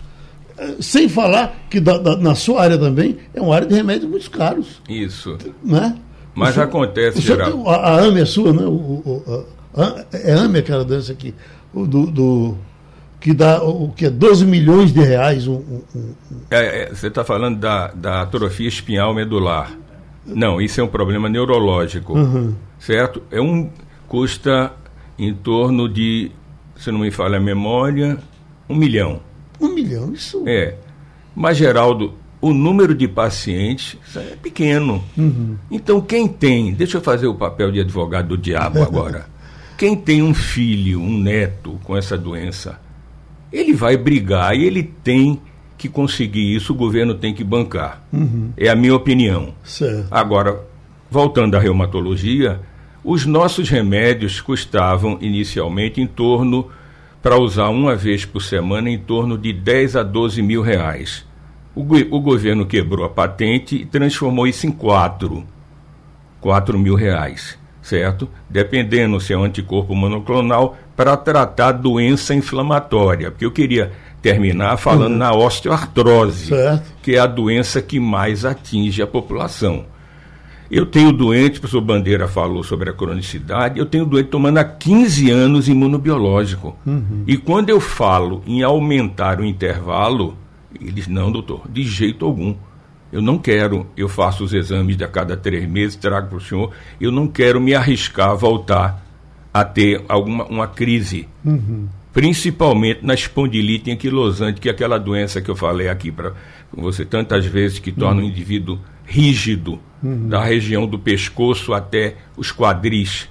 [0.58, 4.10] É, sem falar que da, da, na sua área também é uma área de remédios
[4.10, 4.82] muito caros.
[4.90, 5.38] Isso.
[5.64, 5.96] Né?
[6.34, 7.70] Mas senhor, acontece, geral.
[7.70, 8.64] A, a AME é sua, né?
[8.66, 11.34] O, o, a, é AME aquela doença aqui.
[11.74, 12.58] O, do, do
[13.26, 15.48] que dá o que é 12 milhões de reais.
[15.48, 15.56] Um,
[15.96, 16.14] um.
[16.52, 19.76] É, é, você está falando da, da atrofia espinhal medular.
[20.24, 22.54] Não, isso é um problema neurológico, uhum.
[22.78, 23.24] certo?
[23.32, 23.68] É um
[24.08, 24.74] custa
[25.18, 26.30] em torno de,
[26.76, 28.20] se não me falha a memória,
[28.70, 29.20] um milhão.
[29.60, 30.44] Um milhão, isso.
[30.46, 30.76] É.
[31.36, 35.04] Mas Geraldo, o número de pacientes é pequeno.
[35.18, 35.58] Uhum.
[35.72, 39.26] Então quem tem, deixa eu fazer o papel de advogado do diabo agora.
[39.76, 42.85] quem tem um filho, um neto com essa doença,
[43.58, 45.40] ele vai brigar e ele tem
[45.78, 48.04] que conseguir isso, o governo tem que bancar.
[48.12, 48.52] Uhum.
[48.58, 49.54] É a minha opinião.
[49.64, 50.08] Certo.
[50.10, 50.62] Agora,
[51.10, 52.60] voltando à reumatologia,
[53.04, 56.70] os nossos remédios custavam inicialmente em torno,
[57.22, 61.26] para usar uma vez por semana, em torno de 10 a 12 mil reais.
[61.76, 65.44] O, o governo quebrou a patente e transformou isso em 4,
[66.40, 68.28] 4 mil reais, certo?
[68.50, 73.30] Dependendo se é um anticorpo monoclonal, para tratar doença inflamatória.
[73.30, 73.92] Porque eu queria
[74.24, 75.20] terminar falando uhum.
[75.20, 76.92] na osteoartrose, certo.
[77.04, 79.86] que é a doença que mais atinge a população.
[80.70, 84.64] Eu tenho doente, o professor Bandeira falou sobre a cronicidade, eu tenho doente tomando há
[84.64, 86.76] 15 anos imunobiológico.
[86.88, 87.24] Uhum.
[87.28, 90.36] E quando eu falo em aumentar o intervalo,
[90.82, 92.56] eles, não, doutor, de jeito algum.
[93.16, 96.42] Eu não quero, eu faço os exames de a cada três meses, trago para o
[96.42, 99.02] senhor, eu não quero me arriscar a voltar
[99.54, 101.88] a ter alguma uma crise, uhum.
[102.12, 106.34] principalmente na espondilite anquilosante, que é aquela doença que eu falei aqui para
[106.74, 108.28] você tantas vezes, que torna uhum.
[108.28, 110.28] o indivíduo rígido, uhum.
[110.28, 113.30] da região do pescoço até os quadris,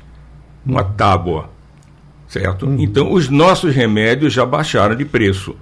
[0.64, 0.92] uma uhum.
[0.94, 1.50] tábua,
[2.26, 2.64] certo?
[2.64, 2.76] Uhum.
[2.80, 5.54] Então, os nossos remédios já baixaram de preço.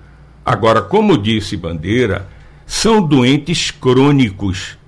[0.46, 2.28] Agora, como disse Bandeira,
[2.66, 4.78] são doentes crônicos.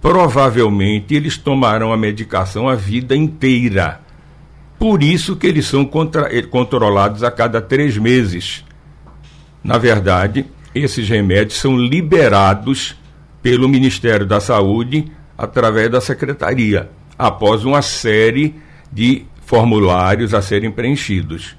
[0.00, 4.00] Provavelmente eles tomarão a medicação a vida inteira.
[4.78, 8.64] Por isso que eles são contra, eh, controlados a cada três meses.
[9.62, 12.96] Na verdade, esses remédios são liberados
[13.42, 18.54] pelo Ministério da Saúde através da Secretaria, após uma série
[18.92, 21.57] de formulários a serem preenchidos.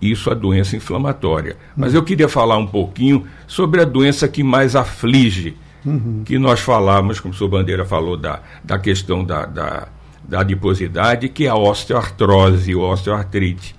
[0.00, 1.56] Isso a doença inflamatória.
[1.76, 6.22] Mas eu queria falar um pouquinho sobre a doença que mais aflige, uhum.
[6.24, 9.88] que nós falamos, como o senhor Bandeira falou, da, da questão da, da
[10.26, 13.76] da adiposidade, que é a osteoartrose ou osteoartrite.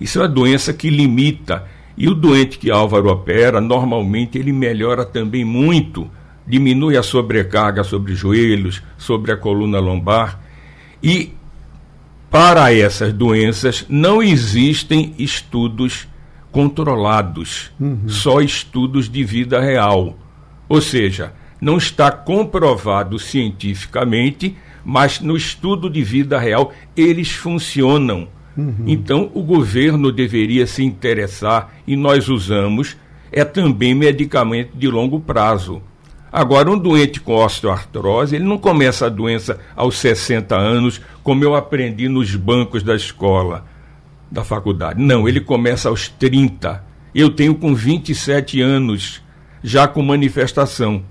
[0.00, 1.64] Isso é uma doença que limita.
[1.96, 6.08] E o doente que Álvaro opera, normalmente ele melhora também muito,
[6.46, 10.40] diminui a sobrecarga sobre os joelhos, sobre a coluna lombar.
[11.02, 11.32] E
[12.30, 16.06] para essas doenças não existem estudos
[16.50, 18.08] controlados, uhum.
[18.08, 20.16] só estudos de vida real.
[20.68, 24.56] Ou seja, não está comprovado cientificamente
[24.90, 28.26] mas no estudo de vida real eles funcionam.
[28.56, 28.84] Uhum.
[28.86, 32.96] Então o governo deveria se interessar e nós usamos
[33.30, 35.82] é também medicamento de longo prazo.
[36.30, 41.54] Agora, um doente com osteoartrose, ele não começa a doença aos 60 anos, como eu
[41.54, 43.64] aprendi nos bancos da escola,
[44.30, 45.02] da faculdade.
[45.02, 46.84] Não, ele começa aos 30.
[47.14, 49.22] Eu tenho com 27 anos,
[49.62, 51.02] já com manifestação.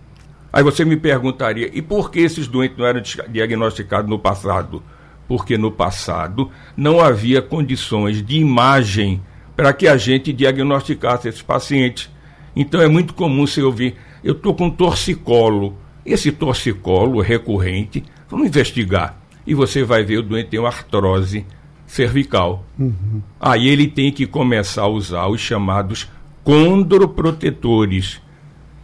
[0.54, 4.84] Aí você me perguntaria, e por que esses doentes não eram diagnosticados no passado?
[5.28, 9.22] Porque no passado não havia condições de imagem
[9.56, 12.10] para que a gente diagnosticasse esses pacientes.
[12.56, 13.96] Então é muito comum você ouvir,
[14.28, 15.78] eu estou com torcicolo.
[16.06, 19.18] Esse torcicolo recorrente, vamos investigar.
[19.46, 21.46] E você vai ver o doente tem uma artrose
[21.86, 22.66] cervical.
[22.78, 23.22] Uhum.
[23.40, 26.10] Aí ele tem que começar a usar os chamados
[26.44, 28.22] condroprotetores.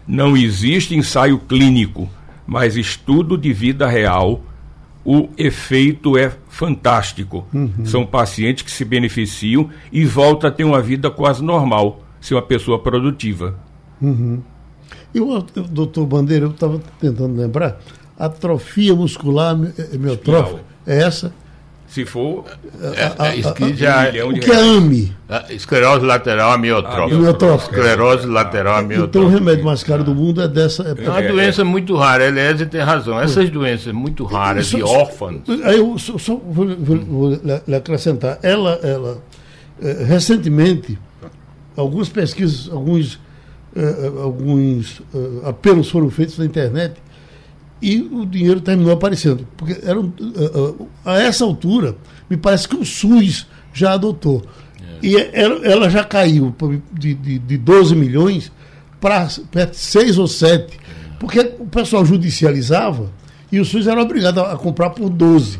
[0.07, 2.09] Não existe ensaio clínico,
[2.47, 4.41] mas estudo de vida real,
[5.03, 7.45] o efeito é fantástico.
[7.53, 7.85] Uhum.
[7.85, 12.41] São pacientes que se beneficiam e voltam a ter uma vida quase normal, ser uma
[12.41, 13.59] pessoa produtiva.
[14.01, 14.41] Uhum.
[15.13, 17.79] E o doutor Bandeira, eu estava tentando lembrar,
[18.17, 19.55] atrofia muscular
[19.93, 21.33] miotrófica, é essa?
[21.93, 22.45] Se for,
[22.81, 25.15] é, é, já, é o que é AMI?
[25.51, 27.15] Esclerose lateral amiotrófica.
[27.15, 27.75] amiotrófica.
[27.75, 29.19] Esclerose lateral amiotrófica.
[29.19, 30.81] Então o remédio mais caro do mundo é dessa.
[30.81, 32.25] É, uma doença muito rara.
[32.25, 33.21] Eliese tem razão.
[33.21, 35.41] Essas doenças muito raras e órfãs.
[35.65, 38.39] Aí eu só, só vou, vou, vou, lhe acrescentar.
[38.41, 39.21] Ela, ela
[40.07, 40.97] recentemente,
[41.75, 43.19] algumas pesquisas, alguns,
[44.21, 45.01] alguns
[45.43, 47.01] apelos foram feitos na internet
[47.83, 49.45] e o dinheiro terminou aparecendo.
[49.57, 51.97] Porque era, uh, uh, a essa altura,
[52.29, 54.41] me parece que o SUS já adotou.
[54.81, 55.05] É.
[55.05, 56.55] E ela, ela, já caiu
[56.93, 58.53] de, de, de 12 milhões
[59.01, 60.79] para 6 ou 7.
[61.19, 63.11] Porque o pessoal judicializava
[63.51, 65.59] e o SUS era obrigado a, a comprar por 12.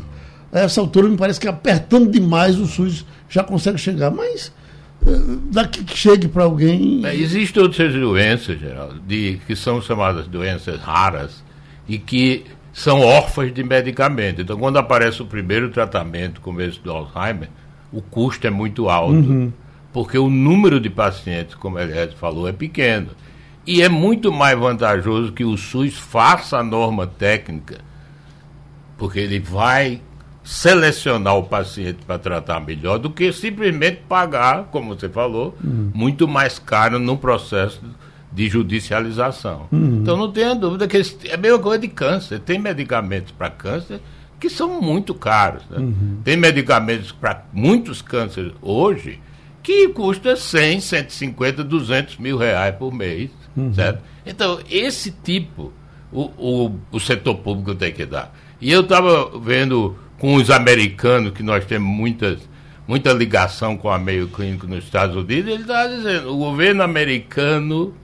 [0.50, 4.10] A essa altura, me parece que apertando demais o SUS já consegue chegar.
[4.10, 4.52] Mas uh,
[5.50, 7.04] daqui que chegue para alguém.
[7.04, 11.44] É, existem outras doenças, Geraldo, de, que são chamadas doenças raras
[11.86, 14.40] e que são órfãs de medicamento.
[14.40, 17.48] Então, quando aparece o primeiro tratamento, como esse do Alzheimer,
[17.92, 19.52] o custo é muito alto, uhum.
[19.92, 23.10] porque o número de pacientes, como ele falou, é pequeno.
[23.66, 27.78] E é muito mais vantajoso que o SUS faça a norma técnica,
[28.98, 30.00] porque ele vai
[30.44, 35.90] selecionar o paciente para tratar melhor do que simplesmente pagar, como você falou, uhum.
[35.94, 37.80] muito mais caro no processo
[38.30, 39.66] de judicialização.
[39.72, 40.00] Uhum.
[40.02, 42.40] Então não tenha dúvida que é a mesma coisa de câncer.
[42.40, 44.00] Tem medicamentos para câncer
[44.38, 45.62] que são muito caros.
[45.70, 45.78] Né?
[45.78, 46.18] Uhum.
[46.22, 49.18] Tem medicamentos para muitos cânceres hoje
[49.62, 53.30] que custa 100, 150, 200 mil reais por mês.
[53.56, 53.72] Uhum.
[53.72, 54.02] Certo?
[54.26, 55.72] Então, esse tipo
[56.12, 58.34] o, o, o setor público tem que dar.
[58.60, 62.38] E eu estava vendo com os americanos, que nós temos muitas,
[62.86, 67.94] muita ligação com a meio clínico nos Estados Unidos, ele estava dizendo, o governo americano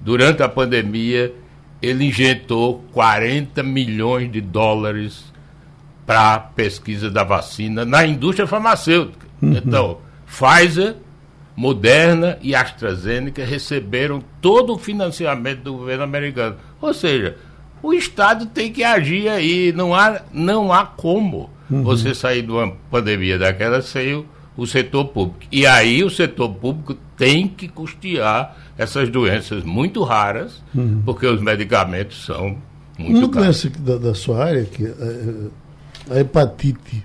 [0.00, 1.32] durante a pandemia,
[1.80, 5.32] ele injetou 40 milhões de dólares
[6.06, 9.26] para a pesquisa da vacina na indústria farmacêutica.
[9.40, 9.52] Uhum.
[9.52, 10.96] Então, Pfizer,
[11.56, 16.56] Moderna e AstraZeneca receberam todo o financiamento do governo americano.
[16.80, 17.36] Ou seja,
[17.84, 19.72] o Estado tem que agir aí.
[19.72, 21.82] Não há, não há como uhum.
[21.82, 25.40] você sair de uma pandemia daquela sem o, o setor público.
[25.52, 31.02] E aí o setor público tem que custear essas doenças muito raras, uhum.
[31.04, 32.56] porque os medicamentos são
[32.98, 33.64] muito Uma caros.
[33.78, 37.04] da, da sua área, que é, é a hepatite,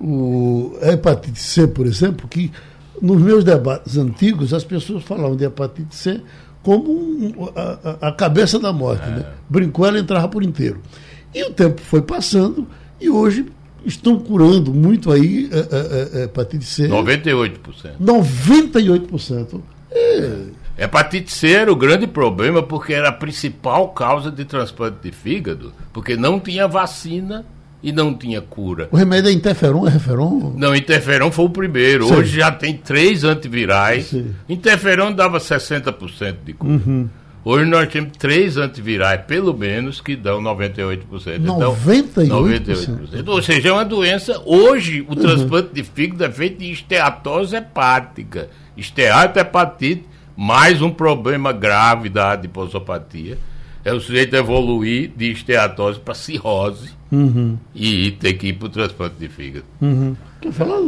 [0.00, 2.50] o, a hepatite C, por exemplo, que
[3.00, 6.20] nos meus debates antigos as pessoas falavam de hepatite C
[6.62, 9.04] como a, a, cabeça da morte.
[9.04, 9.10] É.
[9.10, 9.26] Né?
[9.48, 10.80] Brincou, ela entrava por inteiro.
[11.34, 12.66] E o tempo foi passando
[13.00, 13.46] e hoje
[13.84, 16.88] estão curando muito aí a, a, a hepatite C.
[16.88, 17.98] 98%.
[18.00, 19.60] 98%.
[19.90, 20.84] É.
[20.84, 25.72] Hepatite C era o grande problema porque era a principal causa de transplante de fígado,
[25.92, 27.44] porque não tinha vacina
[27.82, 28.88] e não tinha cura.
[28.90, 30.54] O remédio é interferon, é referon?
[30.56, 32.06] Não, interferon foi o primeiro.
[32.06, 32.14] Sim.
[32.14, 34.06] Hoje já tem três antivirais.
[34.06, 34.34] Sim.
[34.48, 36.72] Interferon dava 60% de cura.
[36.72, 37.08] Uhum.
[37.44, 41.00] Hoje nós temos três antivirais, pelo menos, que dão 98%.
[41.40, 41.40] 98%?
[42.22, 43.28] Então, 98%.
[43.28, 44.40] Ou seja, é uma doença.
[44.46, 45.16] Hoje, o uhum.
[45.16, 48.48] transplante de fígado é feito de esteatose hepática.
[48.76, 50.04] Esteatohepatite
[50.36, 53.36] mais um problema grave da adiposopatia
[53.84, 57.58] é o sujeito evoluir de esteatose para cirrose uhum.
[57.74, 59.64] e ter que ir para o transplante de fígado.
[59.80, 60.16] Uhum.
[60.40, 60.78] Quer falar,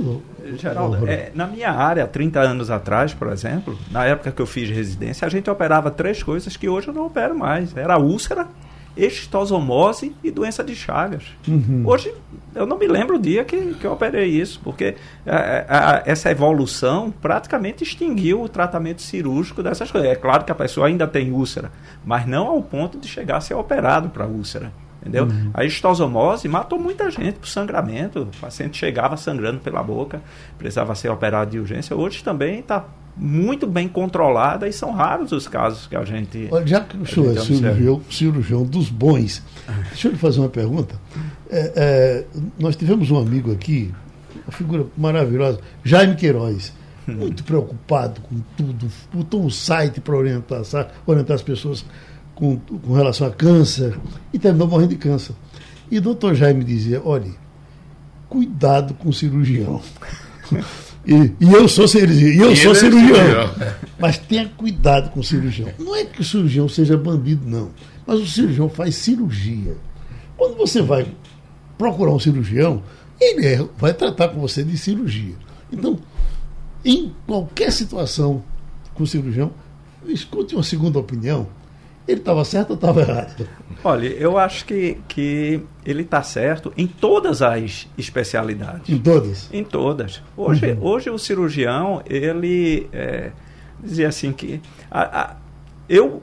[0.59, 4.69] Geraldo, é, na minha área, 30 anos atrás, por exemplo, na época que eu fiz
[4.69, 7.77] residência, a gente operava três coisas que hoje eu não opero mais.
[7.77, 8.49] Era úlcera,
[8.97, 11.25] extosomose e doença de Chagas.
[11.49, 11.83] Uhum.
[11.85, 12.15] Hoje,
[12.55, 15.97] eu não me lembro o dia que, que eu operei isso, porque a, é, a,
[15.97, 20.11] é, essa evolução praticamente extinguiu o tratamento cirúrgico dessas coisas.
[20.11, 21.73] É claro que a pessoa ainda tem úlcera,
[22.05, 24.73] mas não ao ponto de chegar a ser operado para úlcera.
[25.01, 25.25] Entendeu?
[25.25, 25.51] Uhum.
[25.53, 28.23] A estosomose matou muita gente por sangramento.
[28.23, 30.23] O paciente chegava sangrando pela boca,
[30.57, 31.95] precisava ser operado de urgência.
[31.95, 32.87] Hoje também está
[33.17, 36.49] muito bem controlada e são raros os casos que a gente.
[36.51, 39.43] Olha, já que o senhor é cirurgião, cirurgião, dos bons,
[39.89, 40.99] deixa eu lhe fazer uma pergunta.
[41.49, 42.25] É, é,
[42.59, 43.95] nós tivemos um amigo aqui,
[44.47, 46.73] uma figura maravilhosa, Jaime Queiroz.
[47.07, 50.63] muito preocupado com tudo, botou um site para orientar,
[51.07, 51.85] orientar as pessoas
[52.35, 53.99] com, com relação a câncer
[54.33, 55.35] e terminou morrendo de câncer.
[55.91, 57.35] E o doutor Jaime dizia: olhe,
[58.29, 59.81] cuidado com o cirurgião.
[61.07, 63.55] E, e, eu sou, e eu sou é cirurgião.
[63.99, 65.69] Mas tenha cuidado com o cirurgião.
[65.79, 67.71] Não é que o cirurgião seja bandido, não.
[68.07, 69.77] Mas o cirurgião faz cirurgia.
[70.37, 71.07] Quando você vai
[71.77, 72.83] procurar um cirurgião,
[73.21, 75.35] ele é, vai tratar com você de cirurgia.
[75.73, 75.99] Então,
[76.85, 78.43] em qualquer situação
[78.95, 79.53] com o cirurgião,
[80.07, 81.47] escute uma segunda opinião.
[82.07, 83.49] Ele estava certo ou estava errado?
[83.83, 88.89] Olha, eu acho que, que ele está certo em todas as especialidades.
[88.89, 89.49] Em todas?
[89.53, 90.23] Em todas.
[90.37, 90.79] Hoje, uhum.
[90.87, 93.31] hoje o cirurgião, ele é,
[93.83, 95.37] dizia assim que a, a,
[95.89, 96.23] eu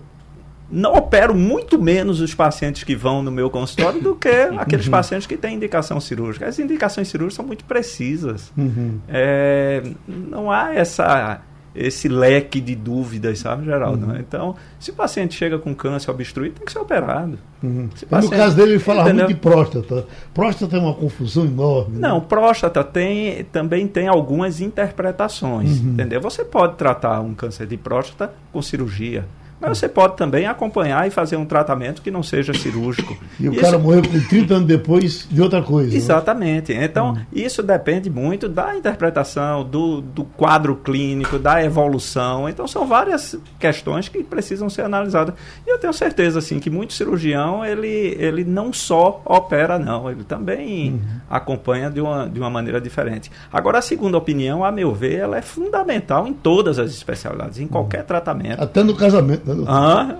[0.71, 4.91] não opero muito menos os pacientes que vão no meu consultório do que aqueles uhum.
[4.91, 6.47] pacientes que têm indicação cirúrgica.
[6.47, 8.51] As indicações cirúrgicas são muito precisas.
[8.57, 8.99] Uhum.
[9.09, 11.41] É, não há essa
[11.75, 14.07] esse leque de dúvidas, sabe, Geraldo?
[14.07, 14.17] Uhum.
[14.17, 17.37] Então, se o paciente chega com câncer obstruído, tem que ser operado.
[17.63, 17.89] Uhum.
[18.09, 19.25] Paciente, no caso dele, ele falava entendeu?
[19.25, 20.05] muito de próstata.
[20.33, 21.97] Próstata é uma confusão enorme.
[21.97, 22.07] Né?
[22.07, 22.25] Não, né?
[22.27, 25.93] próstata tem, também tem algumas interpretações, uhum.
[25.93, 26.19] entendeu?
[26.21, 29.25] Você pode tratar um câncer de próstata com cirurgia.
[29.61, 33.15] Mas você pode também acompanhar e fazer um tratamento que não seja cirúrgico.
[33.39, 33.61] E o isso...
[33.61, 35.91] cara morreu 30 anos depois de outra coisa.
[35.91, 35.97] Né?
[35.97, 36.73] Exatamente.
[36.73, 36.85] Né?
[36.85, 37.17] Então, hum.
[37.31, 42.49] isso depende muito da interpretação, do, do quadro clínico, da evolução.
[42.49, 45.35] Então, são várias questões que precisam ser analisadas.
[45.65, 50.09] E eu tenho certeza, assim, que muito cirurgião, ele, ele não só opera, não.
[50.09, 50.99] Ele também uhum.
[51.29, 53.31] acompanha de uma, de uma maneira diferente.
[53.53, 57.67] Agora, a segunda opinião, a meu ver, ela é fundamental em todas as especialidades, em
[57.67, 58.07] qualquer uhum.
[58.07, 58.61] tratamento.
[58.61, 59.50] Até no casamento.
[59.55, 59.65] Né?
[59.67, 60.15] Ah.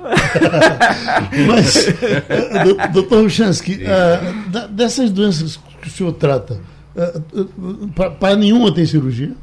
[1.48, 6.60] Mas, eh, doutor Ruchansky, uh, dessas doenças que o senhor trata,
[6.96, 9.34] uh, para nenhuma tem cirurgia?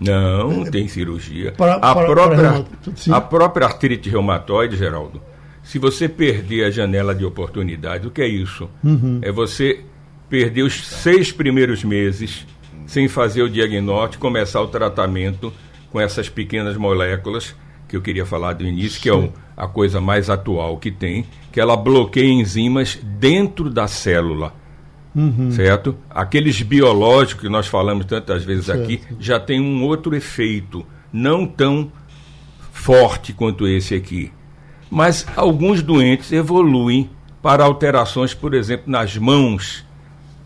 [0.00, 1.52] Não, tem cirurgia.
[1.52, 2.64] Para, a, para, própria,
[3.06, 5.20] para a própria artrite reumatoide, Geraldo,
[5.62, 8.70] se você perder a janela de oportunidade, o que é isso?
[8.82, 9.18] Uhum.
[9.22, 9.84] É você
[10.28, 12.46] perder os seis primeiros meses
[12.86, 15.52] sem fazer o diagnóstico, começar o tratamento
[15.90, 17.54] com essas pequenas moléculas
[17.88, 21.24] que eu queria falar do início, que é o, a coisa mais atual que tem,
[21.50, 24.52] que ela bloqueia enzimas dentro da célula.
[25.16, 25.50] Uhum.
[25.50, 25.96] Certo?
[26.10, 28.82] Aqueles biológicos que nós falamos tantas vezes certo.
[28.82, 31.90] aqui já tem um outro efeito, não tão
[32.70, 34.30] forte quanto esse aqui.
[34.90, 37.10] Mas alguns doentes evoluem
[37.42, 39.84] para alterações, por exemplo, nas mãos,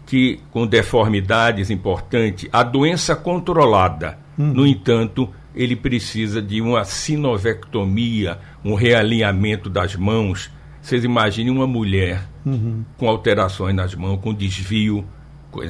[0.06, 4.52] que com deformidades importantes, a doença controlada, uhum.
[4.52, 10.50] no entanto, ele precisa de uma sinovectomia, um realinhamento das mãos.
[10.80, 12.84] Vocês imaginem uma mulher uhum.
[12.96, 15.04] com alterações nas mãos, com desvio,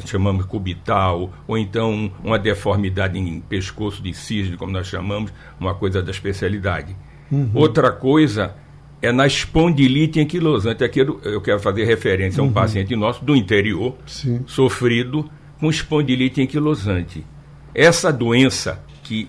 [0.07, 6.03] chamamos cubital, ou então uma deformidade em pescoço de cisne, como nós chamamos, uma coisa
[6.03, 6.97] da especialidade.
[7.30, 7.51] Uhum.
[7.55, 8.55] Outra coisa
[9.01, 10.85] é na espondilite anquilosante.
[10.85, 12.53] Aqui eu quero fazer referência a um uhum.
[12.53, 14.45] paciente nosso do interior, Sim.
[14.47, 15.28] sofrido
[15.59, 17.26] com espondilite anquilosante.
[17.74, 19.28] Essa doença que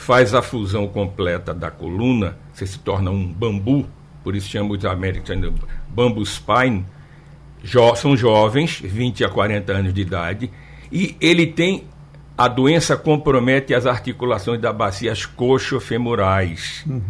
[0.00, 3.86] faz a fusão completa da coluna, você se torna um bambu,
[4.24, 5.52] por isso chama os americanos
[5.90, 6.86] bambu spine,
[7.62, 10.50] jo são jovens, 20 a 40 anos de idade,
[10.90, 11.84] e ele tem
[12.36, 16.82] a doença compromete as articulações da bacia, coxofemorais.
[16.86, 17.02] Uhum.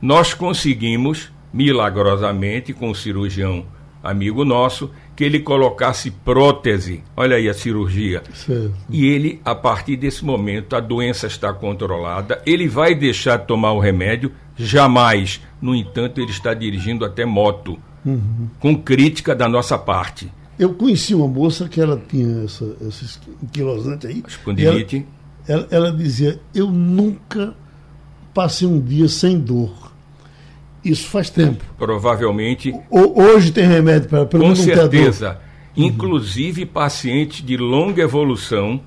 [0.00, 3.66] Nós conseguimos, milagrosamente, com o cirurgião
[4.00, 8.22] amigo nosso, que ele colocasse prótese, olha aí a cirurgia.
[8.32, 8.72] Certo.
[8.88, 13.72] E ele, a partir desse momento, a doença está controlada, ele vai deixar de tomar
[13.72, 15.38] o remédio, jamais.
[15.60, 18.48] No entanto, ele está dirigindo até moto, uhum.
[18.58, 20.32] com crítica da nossa parte.
[20.58, 22.74] Eu conheci uma moça que ela tinha essa,
[23.52, 24.24] quilosante aí.
[24.26, 25.06] Espondilite.
[25.46, 27.54] Ela, ela, ela dizia, eu nunca
[28.32, 29.89] passei um dia sem dor.
[30.84, 31.64] Isso faz tempo.
[31.78, 32.74] Provavelmente.
[32.88, 35.38] O, hoje tem remédio para pelo Com certeza.
[35.76, 38.80] Inclusive pacientes de longa evolução,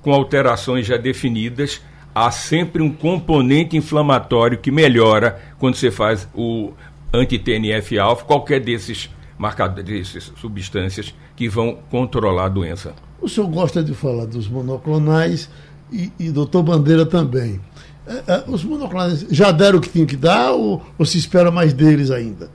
[0.00, 1.80] com alterações já definidas,
[2.14, 6.72] há sempre um componente inflamatório que melhora quando você faz o
[7.12, 12.94] anti-TNF-alfa, qualquer desses marcadores, dessas substâncias que vão controlar a doença.
[13.20, 15.48] O senhor gosta de falar dos monoclonais
[15.92, 17.60] e, e doutor Bandeira também.
[18.06, 21.50] É, é, os monoclonais já deram o que tinha que dar ou, ou se espera
[21.50, 22.50] mais deles ainda?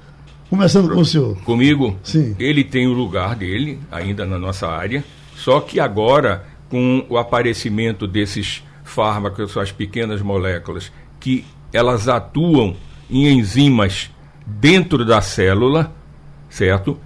[0.49, 1.37] Começando com o senhor.
[1.43, 1.97] Comigo?
[2.03, 2.35] Sim.
[2.39, 5.03] Ele tem o lugar dele, ainda na nossa área,
[5.35, 12.75] só que agora, com o aparecimento desses fármacos, as pequenas moléculas, que elas atuam
[13.09, 14.09] em enzimas
[14.45, 15.93] dentro da célula,
[16.49, 16.97] certo?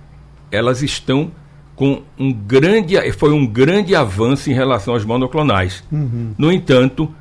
[0.52, 1.32] Elas estão
[1.76, 5.84] com um grande, foi um grande avanço em relação aos monoclonais.
[5.92, 6.36] Uhum.
[6.38, 7.12] No entanto,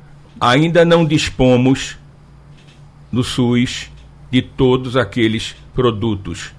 [0.41, 1.97] ainda não dispomos
[3.11, 3.91] no SUS
[4.31, 6.51] de todos aqueles produtos.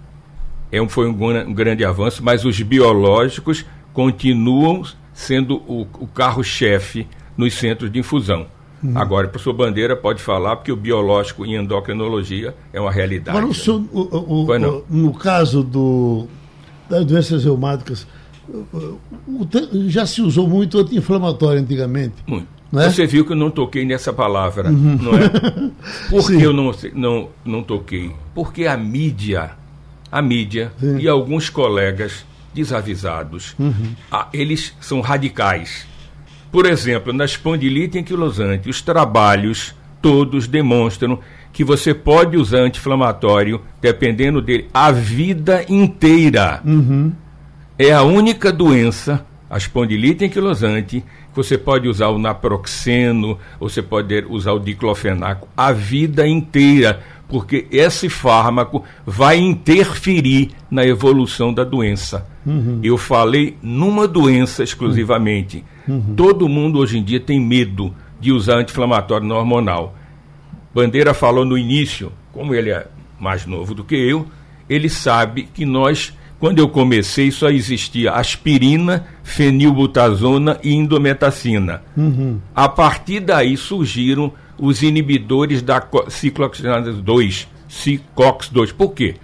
[0.70, 7.08] É um, foi um, um grande avanço, mas os biológicos continuam sendo o, o carro-chefe
[7.36, 8.46] nos centros de infusão.
[8.82, 8.96] Uhum.
[8.96, 13.36] Agora, o professor Bandeira pode falar, porque o biológico em endocrinologia é uma realidade.
[13.36, 16.26] Agora, o senhor, o, o, no caso do,
[16.88, 18.06] das doenças reumáticas,
[19.88, 22.14] já se usou muito anti-inflamatório antigamente.
[22.26, 22.48] Muito.
[22.74, 22.88] É?
[22.88, 24.98] Você viu que eu não toquei nessa palavra, uhum.
[25.00, 25.28] não é?
[26.08, 28.12] Por que eu não, não, não toquei?
[28.34, 29.50] Porque a mídia,
[30.10, 30.98] a mídia Sim.
[30.98, 32.24] e alguns colegas
[32.54, 33.94] desavisados, uhum.
[34.32, 35.86] eles são radicais.
[36.50, 41.18] Por exemplo, na espondilite anquilosante, os trabalhos todos demonstram
[41.52, 46.62] que você pode usar anti-inflamatório, dependendo dele, a vida inteira.
[46.64, 47.12] Uhum.
[47.84, 51.04] É a única doença, a espondilite anquilosante,
[51.34, 58.08] você pode usar o naproxeno, você pode usar o diclofenaco a vida inteira, porque esse
[58.08, 62.24] fármaco vai interferir na evolução da doença.
[62.46, 62.78] Uhum.
[62.84, 65.64] Eu falei numa doença exclusivamente.
[65.88, 66.14] Uhum.
[66.14, 69.96] Todo mundo hoje em dia tem medo de usar anti-inflamatório hormonal.
[70.72, 72.86] Bandeira falou no início, como ele é
[73.18, 74.24] mais novo do que eu,
[74.68, 76.12] ele sabe que nós
[76.42, 81.84] quando eu comecei, só existia aspirina, fenilbutazona e indometacina.
[81.96, 82.40] Uhum.
[82.52, 88.72] A partir daí surgiram os inibidores da ciclooxigenase 2, CICOX-2.
[88.72, 89.14] Por quê?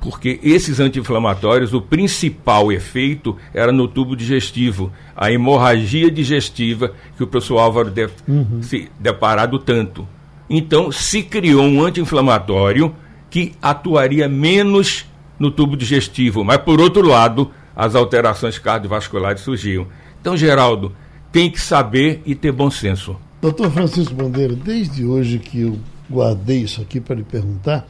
[0.00, 7.28] Porque esses anti-inflamatórios, o principal efeito era no tubo digestivo, a hemorragia digestiva, que o
[7.28, 8.64] professor Álvaro deve uhum.
[8.64, 10.08] se deparado tanto.
[10.50, 12.92] Então, se criou um anti-inflamatório
[13.30, 15.06] que atuaria menos
[15.38, 19.86] no tubo digestivo, mas por outro lado, as alterações cardiovasculares surgiam.
[20.20, 20.92] Então, Geraldo,
[21.30, 23.16] tem que saber e ter bom senso.
[23.40, 25.78] Doutor Francisco Bandeira, desde hoje que eu
[26.10, 27.86] guardei isso aqui para lhe perguntar,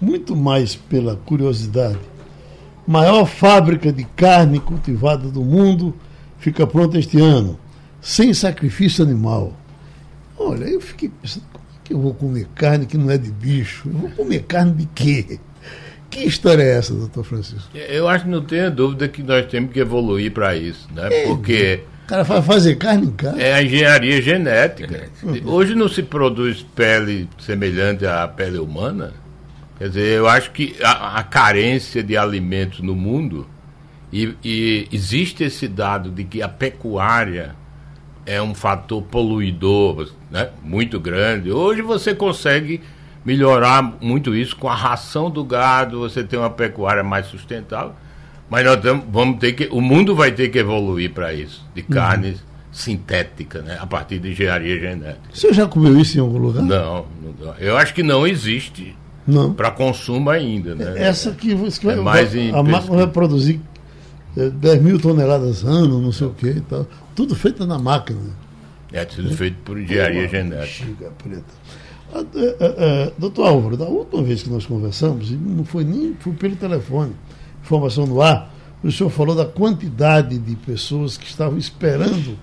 [0.00, 1.98] muito mais pela curiosidade.
[2.86, 5.94] Maior fábrica de carne cultivada do mundo
[6.38, 7.58] fica pronta este ano,
[8.00, 9.52] sem sacrifício animal.
[10.36, 13.30] Olha, eu fiquei pensando, como é que eu vou comer carne que não é de
[13.30, 13.88] bicho?
[13.88, 15.38] Eu vou comer carne de quê?
[16.18, 17.68] Que história é essa, doutor Francisco?
[17.74, 21.08] Eu acho que não tenho dúvida que nós temos que evoluir para isso, né?
[21.10, 21.80] É, Porque.
[22.04, 23.40] O cara vai fazer carne em casa.
[23.40, 25.08] É a engenharia genética.
[25.44, 29.12] Hoje não se produz pele semelhante à pele humana.
[29.78, 33.46] Quer dizer, eu acho que a, a carência de alimentos no mundo,
[34.12, 37.54] e, e existe esse dado de que a pecuária
[38.24, 41.52] é um fator poluidor né, muito grande.
[41.52, 42.80] Hoje você consegue
[43.28, 47.92] melhorar muito isso com a ração do gado, você tem uma pecuária mais sustentável.
[48.48, 49.68] Mas nós tamo, vamos ter que.
[49.70, 52.36] O mundo vai ter que evoluir para isso, de carne uhum.
[52.72, 53.76] sintética, né?
[53.78, 55.28] A partir de engenharia genética.
[55.30, 56.62] Você já comeu isso em algum lugar?
[56.62, 58.96] Não, não eu acho que não existe
[59.54, 60.94] para consumo ainda, né?
[60.96, 63.60] Essa que você é mais a, a máquina vai produzir
[64.34, 66.86] 10 é, mil toneladas ano, não sei o que e tal.
[67.14, 68.20] Tudo feito na máquina.
[68.90, 69.32] É, tudo é.
[69.34, 71.12] feito por engenharia genética.
[71.22, 71.58] Preta.
[72.12, 76.32] É, é, é, doutor Álvaro, da última vez que nós conversamos, não foi nem foi
[76.32, 77.12] pelo telefone,
[77.62, 82.38] informação no ar, o senhor falou da quantidade de pessoas que estavam esperando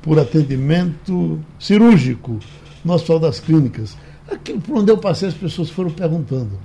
[0.00, 2.38] por atendimento cirúrgico
[2.84, 3.96] no Hospital das Clínicas.
[4.30, 6.58] Aquilo por onde eu passei, as pessoas foram perguntando.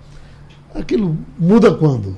[0.73, 2.15] Aquilo muda quando?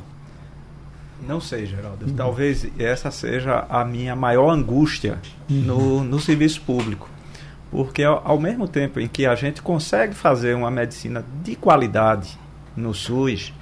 [1.27, 2.05] Não sei, Geraldo.
[2.05, 2.13] Uhum.
[2.13, 5.19] Talvez essa seja a minha maior angústia
[5.49, 5.57] uhum.
[5.61, 7.09] no, no serviço público
[7.77, 12.35] porque ao, ao mesmo tempo em que a gente consegue fazer uma medicina de qualidade
[12.75, 13.53] no SUS,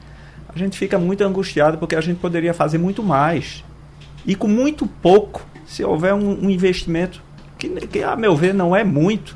[0.47, 3.61] a gente fica muito angustiado porque a gente poderia fazer muito mais.
[4.26, 7.22] E com muito pouco, se houver um, um investimento
[7.57, 9.36] que, que, a meu ver, não é muito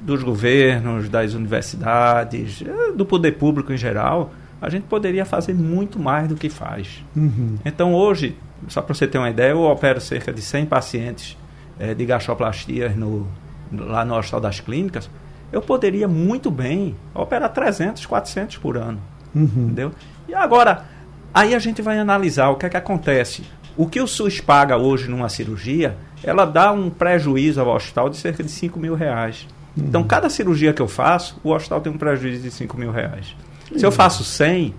[0.00, 4.32] dos governos, das universidades, eh, do poder público em geral,
[4.62, 7.04] a gente poderia fazer muito mais do que faz.
[7.16, 7.56] Uhum.
[7.64, 8.36] Então, hoje,
[8.68, 11.36] só para você ter uma ideia, eu opero cerca de 100 pacientes
[11.80, 13.26] é, de gastroplastias no,
[13.72, 15.10] lá no Hospital das Clínicas,
[15.50, 19.00] eu poderia muito bem operar 300, 400 por ano.
[19.34, 19.44] Uhum.
[19.44, 19.92] Entendeu?
[20.28, 20.84] E agora,
[21.32, 23.44] aí a gente vai analisar o que é que acontece.
[23.76, 28.16] O que o SUS paga hoje numa cirurgia, ela dá um prejuízo ao hospital de
[28.16, 29.46] cerca de 5 mil reais.
[29.76, 29.84] Uhum.
[29.86, 33.36] Então, cada cirurgia que eu faço, o hospital tem um prejuízo de 5 mil reais.
[33.70, 33.78] Uhum.
[33.78, 34.74] Se eu faço 100,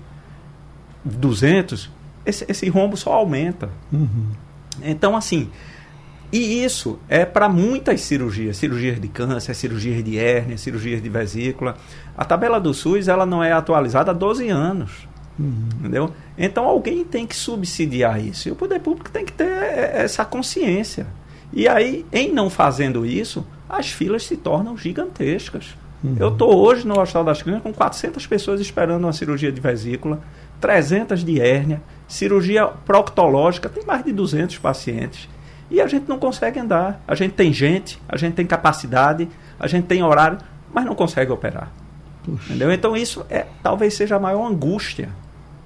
[1.04, 1.90] 200,
[2.26, 3.70] esse, esse rombo só aumenta.
[3.92, 4.32] Uhum.
[4.84, 5.50] Então, assim,
[6.32, 11.76] e isso é para muitas cirurgias, cirurgias de câncer, cirurgias de hérnia, cirurgias de vesícula.
[12.16, 15.08] A tabela do SUS ela não é atualizada há 12 anos.
[15.40, 15.70] Uhum.
[15.80, 16.14] Entendeu?
[16.38, 18.48] Então alguém tem que subsidiar isso.
[18.48, 21.08] E o poder público tem que ter essa consciência.
[21.52, 25.76] E aí, em não fazendo isso, as filas se tornam gigantescas.
[26.04, 26.16] Uhum.
[26.20, 30.22] Eu estou hoje no Hospital das Clínicas com 400 pessoas esperando uma cirurgia de vesícula,
[30.62, 35.28] 300 de hérnia, cirurgia proctológica, tem mais de 200 pacientes.
[35.70, 37.02] E a gente não consegue andar.
[37.08, 40.38] A gente tem gente, a gente tem capacidade, a gente tem horário,
[40.74, 41.72] mas não consegue operar.
[42.28, 42.72] Entendeu?
[42.72, 45.10] Então isso é, talvez seja a maior angústia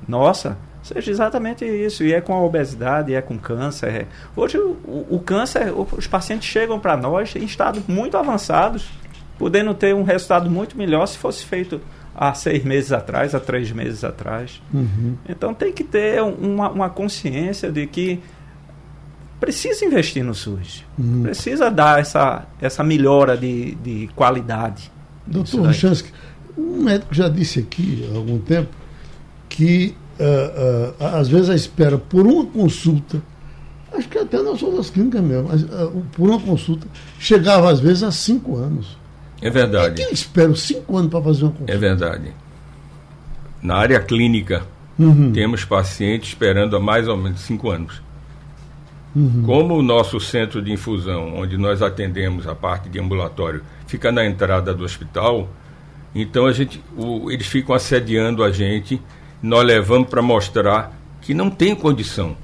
[0.08, 2.04] nossa, seja exatamente isso.
[2.04, 3.88] E é com a obesidade, é com câncer.
[3.88, 4.08] É.
[4.36, 8.90] Hoje o, o, câncer, os pacientes chegam para nós em estados muito avançados,
[9.38, 11.82] podendo ter um resultado muito melhor se fosse feito
[12.16, 14.62] há seis meses atrás, há três meses atrás.
[14.74, 15.16] Uhum.
[15.28, 18.22] Então tem que ter uma, uma consciência de que
[19.44, 20.86] precisa investir no SUS.
[20.98, 21.24] Uhum.
[21.24, 24.90] Precisa dar essa, essa melhora de, de qualidade.
[25.28, 26.12] Doutor Chansky,
[26.58, 28.70] um médico já disse aqui há algum tempo
[29.50, 33.22] que uh, uh, às vezes a espera por uma consulta,
[33.92, 36.88] acho que até nas outras clínicas mesmo, uh, por uma consulta,
[37.20, 38.98] chegava às vezes a cinco anos.
[39.42, 40.02] É verdade.
[40.02, 41.74] E quem espera cinco anos para fazer uma consulta?
[41.74, 42.34] É verdade.
[43.62, 44.64] Na área clínica,
[44.98, 45.34] uhum.
[45.34, 48.02] temos pacientes esperando há mais ou menos cinco anos.
[49.16, 49.44] Uhum.
[49.46, 54.26] Como o nosso centro de infusão, onde nós atendemos a parte de ambulatório, fica na
[54.26, 55.48] entrada do hospital,
[56.16, 59.00] então a gente, o, eles ficam assediando a gente
[59.44, 62.38] nós levamos para mostrar que não tem condição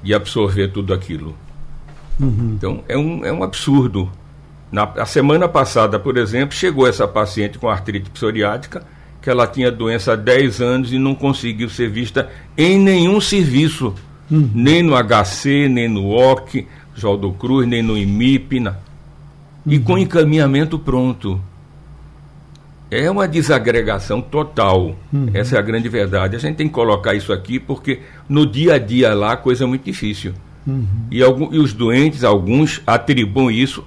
[0.00, 1.36] de absorver tudo aquilo.
[2.20, 2.52] Uhum.
[2.56, 4.10] Então, é um, é um absurdo.
[4.70, 8.86] Na a semana passada, por exemplo, chegou essa paciente com artrite psoriática,
[9.20, 13.92] que ela tinha doença há 10 anos e não conseguiu ser vista em nenhum serviço,
[14.30, 14.50] uhum.
[14.54, 18.70] nem no HC, nem no OC, Joldo Cruz, nem no IMIP, na...
[18.70, 18.76] uhum.
[19.66, 21.40] e com encaminhamento pronto.
[22.90, 24.94] É uma desagregação total.
[25.12, 25.28] Uhum.
[25.34, 26.36] Essa é a grande verdade.
[26.36, 29.64] A gente tem que colocar isso aqui porque no dia a dia lá a coisa
[29.64, 30.34] é muito difícil.
[30.66, 30.86] Uhum.
[31.10, 33.84] E, algum, e os doentes, alguns, atribuem isso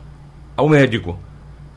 [0.55, 1.17] ao médico.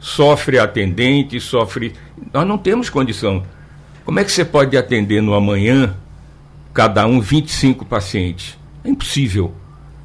[0.00, 1.92] Sofre atendente, sofre.
[2.32, 3.44] Nós não temos condição.
[4.04, 5.94] Como é que você pode atender no amanhã,
[6.72, 8.58] cada um, 25 pacientes?
[8.84, 9.54] É impossível,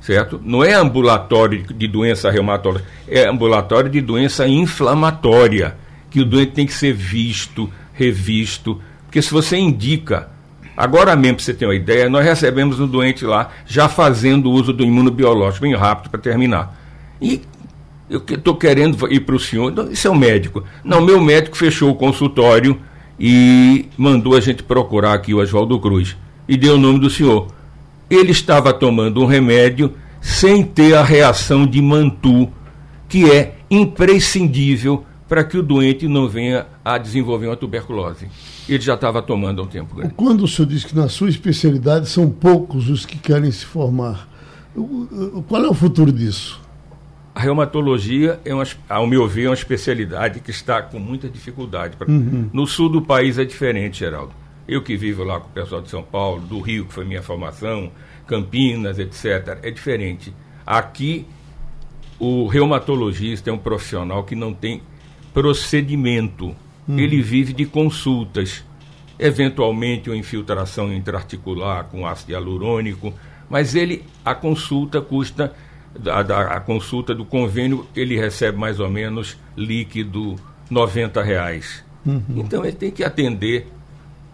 [0.01, 0.39] certo?
[0.43, 5.75] Não é ambulatório de doença reumatológica, é ambulatório de doença inflamatória
[6.09, 10.29] que o doente tem que ser visto, revisto, porque se você indica,
[10.75, 14.71] agora mesmo para você ter uma ideia, nós recebemos um doente lá já fazendo uso
[14.71, 16.77] do imunobiológico, bem rápido para terminar.
[17.21, 17.41] E
[18.09, 20.63] eu estou querendo ir para o senhor, isso é o médico.
[20.83, 22.79] Não, meu médico fechou o consultório
[23.19, 26.15] e mandou a gente procurar aqui o Oswaldo Cruz
[26.47, 27.47] e deu o nome do senhor.
[28.09, 32.49] Ele estava tomando um remédio sem ter a reação de Mantu,
[33.07, 38.27] que é imprescindível para que o doente não venha a desenvolver uma tuberculose.
[38.67, 40.13] Ele já estava tomando há um tempo grande.
[40.13, 44.27] Quando o senhor diz que na sua especialidade são poucos os que querem se formar,
[45.47, 46.61] qual é o futuro disso?
[47.35, 51.95] A reumatologia, é uma, ao meu ver, é uma especialidade que está com muita dificuldade.
[52.07, 52.49] Uhum.
[52.51, 54.31] No sul do país é diferente, Geraldo.
[54.67, 57.23] Eu que vivo lá com o pessoal de São Paulo, do Rio, que foi minha
[57.23, 57.91] formação,
[58.25, 60.33] Campinas, etc., é diferente.
[60.65, 61.25] Aqui,
[62.19, 64.81] o reumatologista é um profissional que não tem
[65.33, 66.55] procedimento.
[66.87, 66.99] Hum.
[66.99, 68.65] Ele vive de consultas,
[69.17, 73.13] eventualmente uma infiltração intraarticular com ácido hialurônico,
[73.49, 75.53] mas ele a consulta custa
[76.05, 80.35] a, a, consulta do convênio ele recebe mais ou menos líquido
[80.69, 81.83] 90 reais.
[82.05, 82.23] Uhum.
[82.35, 83.67] Então ele tem que atender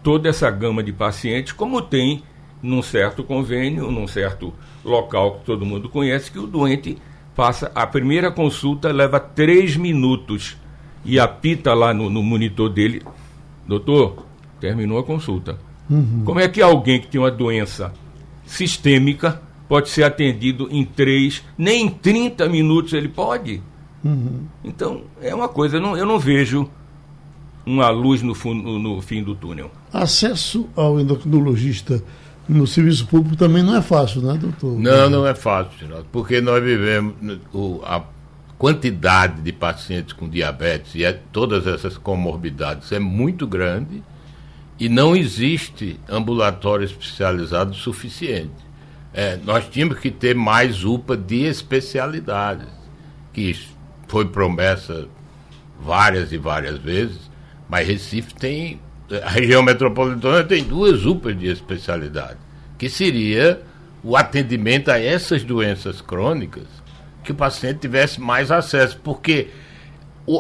[0.04, 2.22] toda essa gama de pacientes, como tem
[2.62, 6.98] num certo convênio, num certo local que todo mundo conhece, que o doente
[7.36, 10.58] passa a primeira consulta leva três minutos
[11.04, 13.02] e apita lá no, no monitor dele,
[13.68, 14.26] doutor,
[14.60, 15.58] terminou a consulta.
[15.90, 16.24] Uhum.
[16.26, 17.94] Como é que alguém que tem uma doença
[18.46, 23.62] sistêmica pode ser atendido em três, nem em 30 minutos ele pode?
[24.04, 24.46] Uhum.
[24.64, 26.70] Então, é uma coisa, eu não, eu não vejo
[27.66, 29.72] uma luz no, fundo, no fim do túnel.
[29.92, 32.04] Acesso ao endocrinologista
[32.48, 34.78] no serviço público também não é fácil, né, doutor?
[34.78, 37.16] Não, não é fácil, porque nós vivemos,
[37.84, 38.04] a
[38.58, 44.04] quantidade de pacientes com diabetes e é, todas essas comorbidades é muito grande
[44.80, 48.52] e não existe ambulatório especializado suficiente.
[49.14, 52.68] É, nós tínhamos que ter mais UPA de especialidades,
[53.32, 53.56] que
[54.08, 55.08] foi promessa
[55.80, 57.30] várias e várias vezes,
[57.74, 58.80] mas Recife tem,
[59.24, 62.38] a região metropolitana tem duas UPAs de especialidade,
[62.78, 63.64] que seria
[64.04, 66.68] o atendimento a essas doenças crônicas
[67.24, 69.48] que o paciente tivesse mais acesso, porque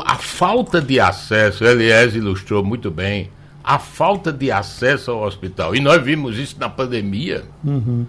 [0.05, 3.31] a falta de acesso, Elias ilustrou muito bem,
[3.63, 8.05] a falta de acesso ao hospital, e nós vimos isso na pandemia, uhum.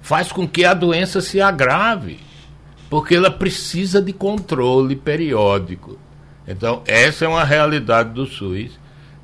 [0.00, 2.20] faz com que a doença se agrave.
[2.88, 5.98] porque ela precisa de controle periódico.
[6.48, 8.70] Então, essa é uma realidade do SUS,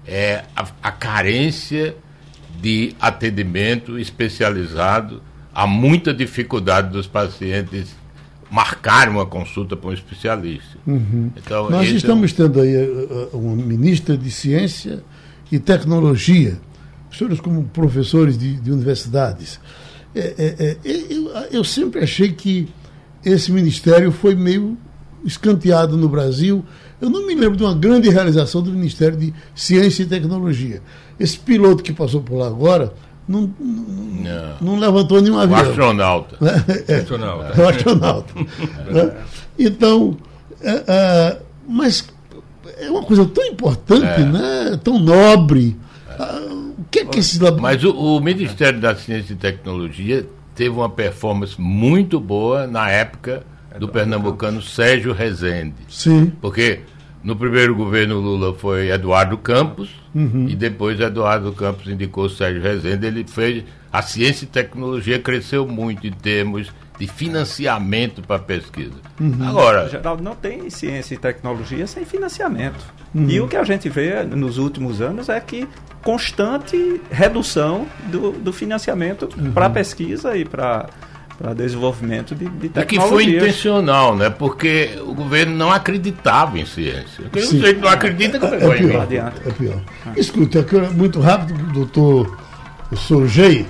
[0.07, 1.97] é a, a carência
[2.61, 5.23] de atendimento especializado,
[5.55, 7.97] há muita dificuldade dos pacientes
[8.51, 10.79] marcar uma consulta para um especialista.
[10.87, 11.31] Uhum.
[11.37, 12.37] Então, Nós estamos é um...
[12.37, 15.03] tendo aí uh, uma ministra de Ciência
[15.51, 16.59] e Tecnologia,
[17.11, 19.59] senhores como professores de, de universidades.
[20.15, 20.77] É, é, é,
[21.11, 22.69] eu, eu sempre achei que
[23.25, 24.77] esse ministério foi meio
[25.25, 26.65] escanteado no Brasil.
[27.05, 30.81] Eu não me lembro de uma grande realização do Ministério de Ciência e Tecnologia.
[31.21, 32.95] Esse piloto que passou por lá agora
[33.29, 35.59] não, não, não levantou nenhum avião.
[35.59, 36.39] O astronauta.
[36.89, 37.61] É, astronauta.
[37.61, 38.35] É, o astronauta.
[38.91, 39.17] né?
[39.59, 40.17] Então,
[40.63, 41.39] é, é,
[41.69, 42.09] mas
[42.79, 44.25] é uma coisa tão importante, é.
[44.25, 44.81] né?
[44.83, 45.77] tão nobre.
[46.09, 46.41] Ah,
[46.79, 50.89] o que é que esse Mas o, o Ministério da Ciência e Tecnologia teve uma
[50.89, 53.45] performance muito boa na época
[53.79, 55.75] do pernambucano Sérgio Rezende.
[55.89, 56.33] Sim.
[56.41, 56.81] Porque
[57.25, 60.47] no primeiro governo Lula foi Eduardo Campos uhum.
[60.47, 63.07] e depois Eduardo Campos indicou Sérgio Rezende.
[63.07, 68.95] Ele fez a ciência e tecnologia cresceu muito em termos de financiamento para pesquisa.
[69.19, 69.49] Uhum.
[69.49, 72.85] Agora, Geraldo, não tem ciência e tecnologia sem financiamento.
[73.15, 73.29] Uhum.
[73.29, 75.67] E o que a gente vê nos últimos anos é que
[76.03, 79.51] constante redução do, do financiamento uhum.
[79.53, 80.89] para pesquisa e para
[81.39, 82.81] para desenvolvimento de, de tecnologia.
[82.81, 84.31] É que foi intencional, né?
[84.31, 87.25] Porque o governo não acreditava em ciência.
[87.25, 87.61] Porque Sim.
[87.81, 89.41] não acredita, como é, é, pior, adiante.
[89.47, 89.81] É pior.
[90.07, 90.13] Ah.
[90.17, 92.37] Escuta, muito rápido, doutor
[92.95, 93.67] Soujei,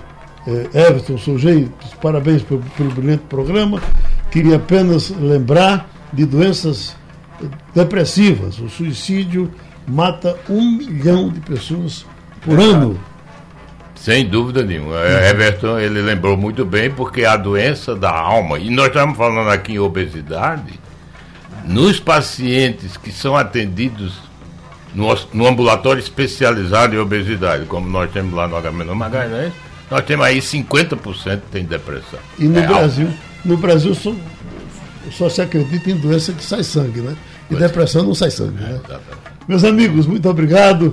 [0.46, 1.70] é, Everton Soujei,
[2.02, 3.80] parabéns pelo, pelo brilhante programa.
[4.30, 6.96] Queria apenas lembrar de doenças
[7.74, 8.58] depressivas.
[8.58, 9.50] O suicídio
[9.86, 12.06] mata um milhão de pessoas
[12.42, 12.98] por é ano.
[14.04, 14.96] Sem dúvida nenhuma.
[14.96, 15.26] Uhum.
[15.30, 19.72] Everton, ele lembrou muito bem, porque a doença da alma, e nós estamos falando aqui
[19.72, 20.78] em obesidade,
[21.64, 24.20] nos pacientes que são atendidos
[24.94, 29.54] no, no ambulatório especializado em obesidade, como nós temos lá no HMN Magalhães,
[29.90, 32.20] nós temos aí 50% que tem depressão.
[32.38, 33.08] E no é Brasil,
[33.42, 34.14] no Brasil só,
[35.12, 37.16] só, se acredita em doença que sai sangue, né?
[37.46, 38.04] E pois depressão é.
[38.04, 38.78] não sai sangue, né?
[38.90, 38.98] É,
[39.48, 40.92] Meus amigos, muito obrigado.